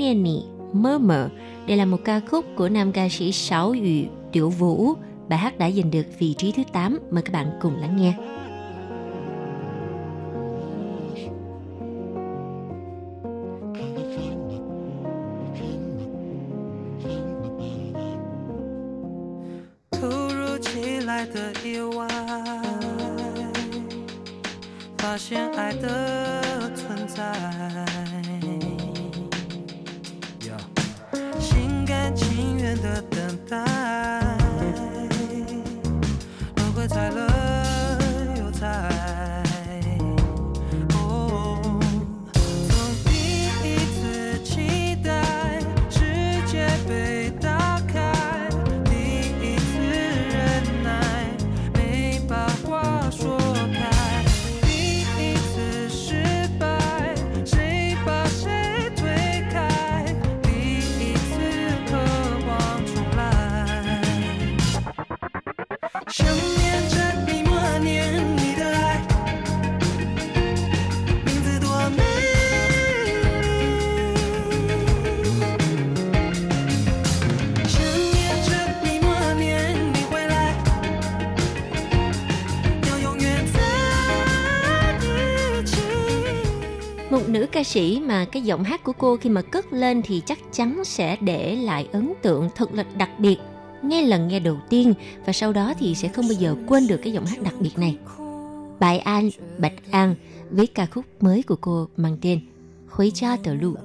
[0.00, 1.30] ？Mua Murmur.
[1.66, 4.94] Đây là một ca khúc của nam ca sĩ Sáu Yu Tiểu Vũ.
[5.28, 6.98] Bài hát đã giành được vị trí thứ 8.
[7.10, 8.14] Mời các bạn cùng lắng nghe.
[87.69, 91.17] sĩ mà cái giọng hát của cô khi mà cất lên thì chắc chắn sẽ
[91.21, 93.37] để lại ấn tượng thật là đặc biệt
[93.81, 94.93] ngay lần nghe đầu tiên
[95.25, 97.77] và sau đó thì sẽ không bao giờ quên được cái giọng hát đặc biệt
[97.77, 97.97] này.
[98.79, 100.15] Bài An, Bạch An
[100.49, 102.39] với ca khúc mới của cô mang tên
[102.89, 103.75] Khuấy cha tờ lụ,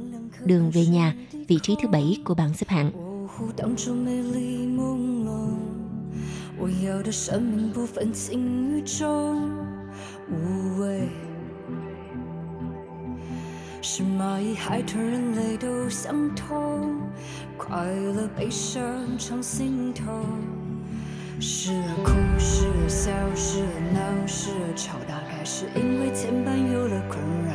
[0.44, 1.14] đường về nhà,
[1.48, 2.92] vị trí thứ bảy của bảng xếp hạng.
[3.40, 5.30] 乎当初美丽朦胧，
[6.58, 9.40] 我要的生命不分轻与重，
[10.28, 11.23] 无畏。
[13.87, 16.99] 是蚂蚁、海豚、人类都相同，
[17.55, 18.83] 快乐、悲伤
[19.15, 20.11] 常心头。
[21.39, 22.09] 时而哭，
[22.39, 27.53] 时而笑，时而闹，时而吵，大概是因为牵绊有了困扰。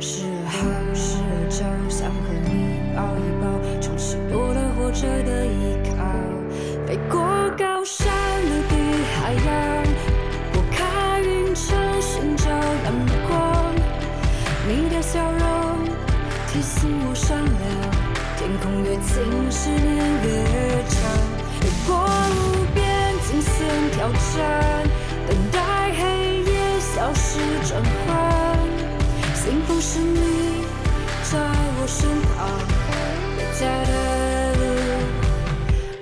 [0.00, 3.44] 时而好，时而糟，想和你抱一抱，
[3.80, 5.98] 重新多了活着的依靠。
[6.86, 7.18] 飞过
[7.58, 8.06] 高山
[8.40, 8.74] 陆地
[9.16, 9.50] 海洋，
[10.52, 12.94] 拨开云层寻找阳
[13.26, 13.31] 光。
[14.64, 15.40] 你的笑容
[16.46, 17.50] 提醒我善良，
[18.38, 19.80] 天空越近，思念
[20.22, 20.28] 越
[20.88, 20.94] 长。
[21.62, 21.90] 越过
[22.30, 22.36] 无
[22.72, 22.80] 边
[23.26, 23.50] 惊险
[23.92, 24.40] 挑战，
[25.26, 25.58] 等待
[25.92, 26.00] 黑
[26.44, 28.08] 夜消失转换。
[29.34, 30.62] 幸福是你
[31.24, 31.38] 在
[31.80, 32.48] 我身旁，
[33.36, 33.60] 回家
[33.90, 33.92] 的
[34.58, 34.62] 路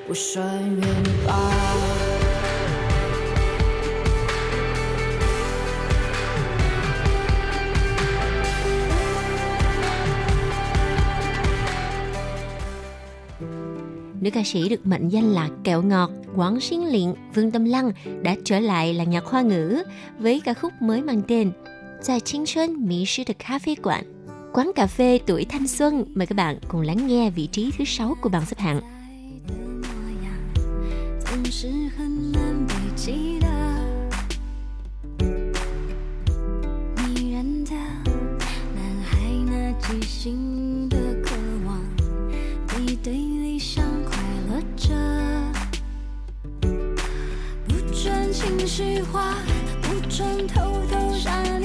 [0.07, 0.81] 不算远
[1.27, 1.90] 吧。
[14.22, 18.36] Nữ ca sĩ được mệnh danh là kẹo ngọt Quảng Xuyên Liện Vương Tâm Lăng đã
[18.44, 19.84] trở lại là nhạc hoa ngữ
[20.20, 21.52] với ca khúc mới mang tên
[22.08, 24.04] Tại青春迷失的咖啡馆
[24.54, 28.16] Quán cà phê tuổi thanh xuân Mời các bạn cùng lắng nghe vị trí thứ 6
[28.22, 28.82] của bảng xếp hạng
[31.26, 31.68] 总是
[31.98, 33.48] 很难被记得。
[36.98, 37.72] 迷人的
[38.74, 40.59] 男孩，那即兴
[48.73, 49.35] 实话
[49.83, 51.60] 不准偷偷想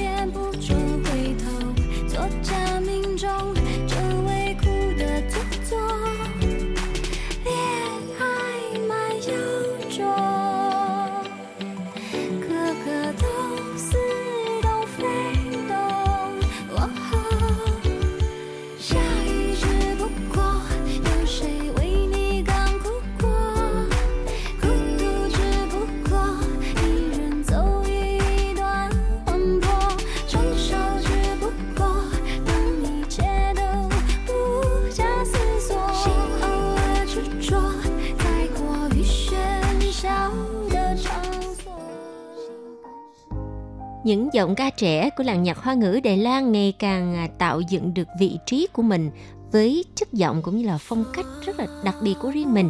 [44.05, 47.61] Những giọng ca trẻ của làng nhạc hoa ngữ Đài Loan ngày càng à, tạo
[47.61, 49.11] dựng được vị trí của mình
[49.51, 52.69] với chất giọng cũng như là phong cách rất là đặc biệt của riêng mình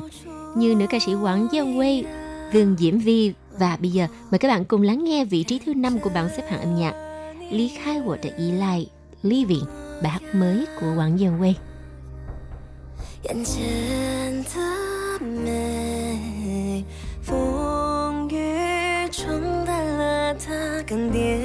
[0.56, 2.04] như nữ ca sĩ Quảng Giang Wei,
[2.54, 5.74] Vương Diễm Vi và bây giờ mời các bạn cùng lắng nghe vị trí thứ
[5.74, 6.94] năm của bảng xếp hạng âm nhạc
[7.52, 8.90] Lý khai của Đại Y Lai
[9.24, 9.64] Living
[10.04, 11.54] bài hát mới của Quảng Giang Wei.
[13.24, 15.75] 眼前的美，
[20.87, 21.36] 更迭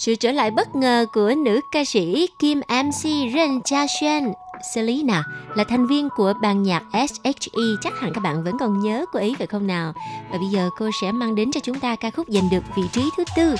[0.00, 3.02] Sự trở lại bất ngờ của nữ ca sĩ Kim MC
[3.34, 4.32] Ren Cha Xuan
[4.74, 5.24] Selena
[5.54, 9.18] là thành viên của ban nhạc SHE chắc hẳn các bạn vẫn còn nhớ cô
[9.18, 9.92] ấy phải không nào?
[10.30, 12.82] Và bây giờ cô sẽ mang đến cho chúng ta ca khúc giành được vị
[12.92, 13.54] trí thứ tư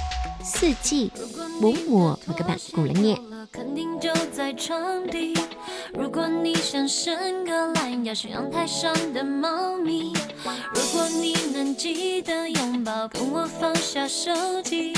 [0.44, 1.10] Sư Chi,
[1.62, 2.14] bốn mùa.
[2.26, 3.16] Mà các bạn cùng lắng nghe.
[3.52, 5.34] 肯定就在床底。
[5.92, 10.12] 如果你想伸个懒腰是阳台上的猫咪，
[10.72, 14.30] 如果你能记得拥抱，跟我放下手
[14.62, 14.94] 机。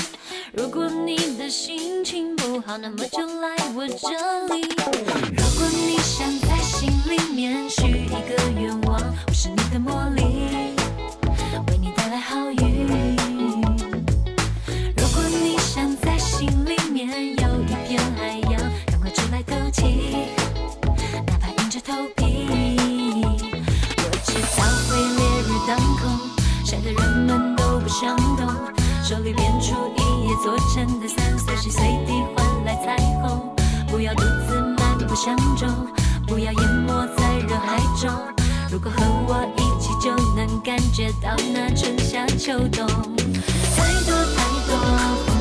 [0.53, 4.61] 如果你的心情不好，那么就来我这里。
[5.35, 10.23] 如果你想在心里面许一个愿望，我是你的魔力，
[11.69, 13.12] 为你带来好运。
[19.73, 19.81] 起，
[21.25, 22.23] 哪怕硬着头皮。
[23.97, 26.01] 我知道会烈日当空，
[26.63, 28.47] 晒得人们都不想动，
[29.03, 33.53] 手里变出一叶做成的伞，随时随地换来彩虹。
[33.89, 35.67] 不要独自漫步相中，
[36.27, 38.11] 不要淹没在人海中。
[38.71, 42.87] 如果和我一起，就能感觉到那春夏秋冬。
[43.75, 45.32] 太多太多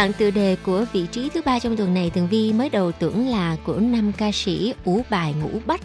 [0.00, 2.92] bạn, tựa đề của vị trí thứ ba trong tuần này Tường Vi mới đầu
[2.92, 5.80] tưởng là của năm ca sĩ Ủ Bài Ngũ Bách.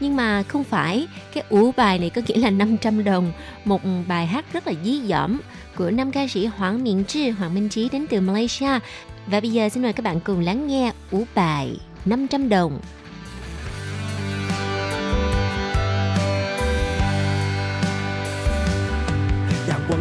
[0.00, 3.32] Nhưng mà không phải cái ủ bài này có nghĩa là 500 đồng
[3.64, 5.40] một bài hát rất là dí dỏm
[5.76, 8.78] của nam ca sĩ Hoàng Miện Trí Hoàng Minh Trí đến từ Malaysia.
[9.26, 12.80] Và bây giờ xin mời các bạn cùng lắng nghe ủ bài 500 đồng.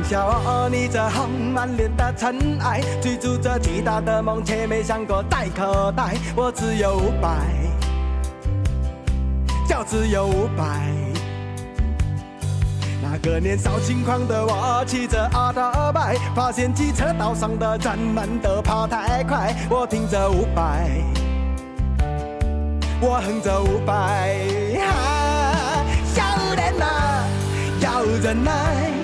[0.10, 6.16] 阳光下，你这红满脸的尘埃，追逐着巨大的梦，却没想过再口袋。
[6.36, 7.30] 我只有五百，
[9.68, 10.64] 就只有五百。
[13.02, 20.90] 那个年少轻狂的我，骑着阿达拜，发现机车道上的人们都跑太快，我听着五百，
[23.02, 24.40] 我哼着五百。
[24.80, 25.84] 哈
[26.16, 27.28] 少年啊，
[27.82, 28.97] 要忍耐。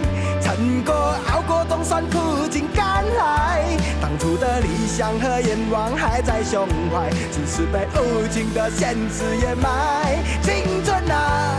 [0.55, 0.93] 撑过、
[1.31, 3.65] 熬过冬酸苦尽甘来，
[3.99, 10.15] 当初的理想和愿望还在胸怀，只是被无情的现实掩埋。
[10.43, 10.53] 青
[10.85, 11.55] 春啊，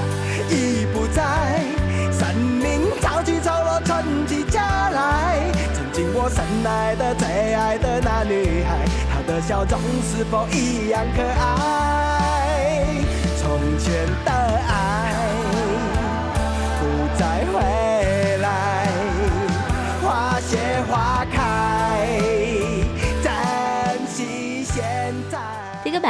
[0.49, 1.59] 已不在，
[2.13, 5.41] 生命潮起潮落，春季佳来。
[5.75, 8.79] 曾经我深爱的、最爱的那女孩，
[9.13, 12.87] 她的笑容是否一样可爱？
[13.43, 15.14] 从前的爱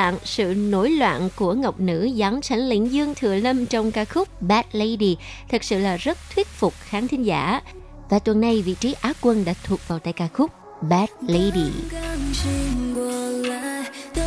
[0.03, 4.05] bạn, sự nổi loạn của Ngọc Nữ dáng sánh lĩnh Dương Thừa Lâm trong ca
[4.05, 5.17] khúc Bad Lady
[5.49, 7.61] thật sự là rất thuyết phục khán thính giả.
[8.09, 11.71] Và tuần này vị trí Á quân đã thuộc vào tay ca khúc Bad Lady.
[11.91, 12.01] 刚
[12.33, 13.11] 醒过
[13.49, 14.23] 来，灯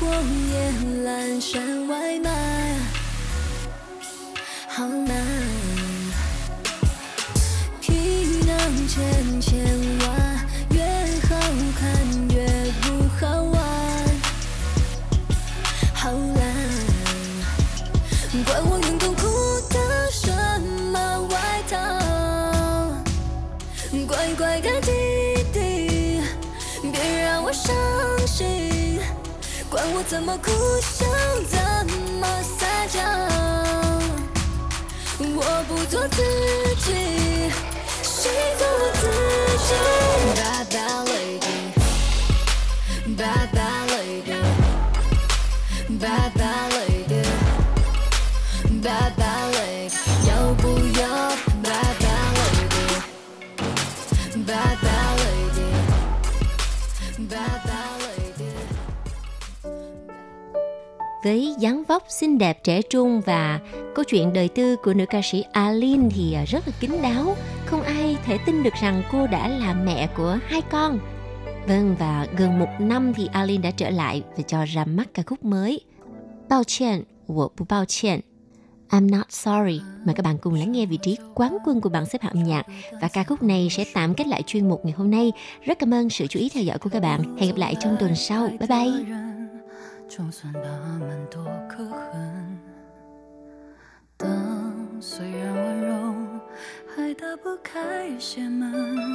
[0.00, 0.06] 火
[0.52, 0.72] 也
[1.04, 2.30] 阑珊外卖，
[4.68, 5.16] 好难。
[7.80, 7.92] 皮
[8.46, 8.58] 囊
[8.88, 9.49] 千千
[30.07, 31.05] 怎么哭笑，
[31.47, 31.59] 怎
[32.19, 32.25] 么
[32.57, 32.99] 撒娇，
[35.19, 36.21] 我不做自
[36.79, 37.51] 己，
[38.03, 39.01] 谁做我自
[39.67, 39.69] 己
[40.35, 41.05] ？Bad bad
[43.15, 43.85] lady，bad bad
[45.91, 49.11] lady，bad bad lady，bad
[61.23, 63.59] với dáng vóc xinh đẹp trẻ trung và
[63.95, 67.35] câu chuyện đời tư của nữ ca sĩ Aline thì à, rất là kín đáo,
[67.65, 70.99] không ai thể tin được rằng cô đã là mẹ của hai con.
[71.67, 75.23] Vâng và gần một năm thì Aline đã trở lại và cho ra mắt ca
[75.25, 75.81] khúc mới.
[76.49, 78.19] Bao chen, wo bu bao chen.
[78.89, 79.81] I'm Not Sorry.
[80.05, 82.65] Mời các bạn cùng lắng nghe vị trí quán quân của bảng xếp hạng nhạc
[83.01, 85.31] và ca khúc này sẽ tạm kết lại chuyên mục ngày hôm nay.
[85.65, 87.37] Rất cảm ơn sự chú ý theo dõi của các bạn.
[87.37, 88.47] Hẹn gặp lại trong tuần sau.
[88.47, 89.30] Bye bye.
[90.11, 90.59] 就算他
[90.99, 92.59] 们多可恨
[94.17, 96.13] 当岁月温柔
[96.85, 99.07] 还打不开心门。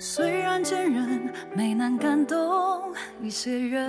[0.00, 3.88] 虽然坚韧没能感动一些人。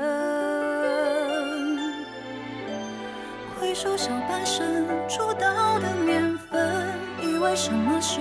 [3.59, 8.19] 回首小半生出道的年份以为什么事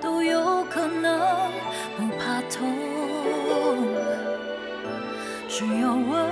[0.00, 1.20] 都有可能
[1.96, 2.87] 不怕痛
[5.58, 6.24] 只要问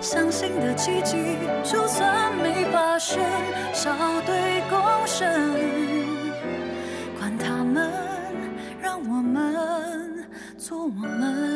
[0.00, 1.16] 相信的奇迹
[1.62, 3.22] 就算没发生
[3.72, 3.94] 笑
[4.26, 4.76] 对共
[5.06, 5.30] 生。
[7.16, 7.88] 管他们
[8.82, 10.26] 让我们
[10.58, 11.54] 做我们。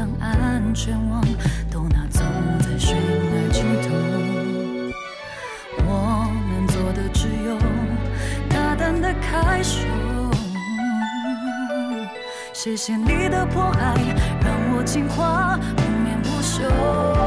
[0.00, 1.22] 将安全网
[1.70, 2.24] 都拿走
[2.60, 3.88] 在悬崖尽头，
[5.84, 7.54] 我能做的只有
[8.48, 9.78] 大胆的开手。
[12.54, 13.94] 谢谢你的迫害，
[14.42, 17.19] 让我进化，不眠不休。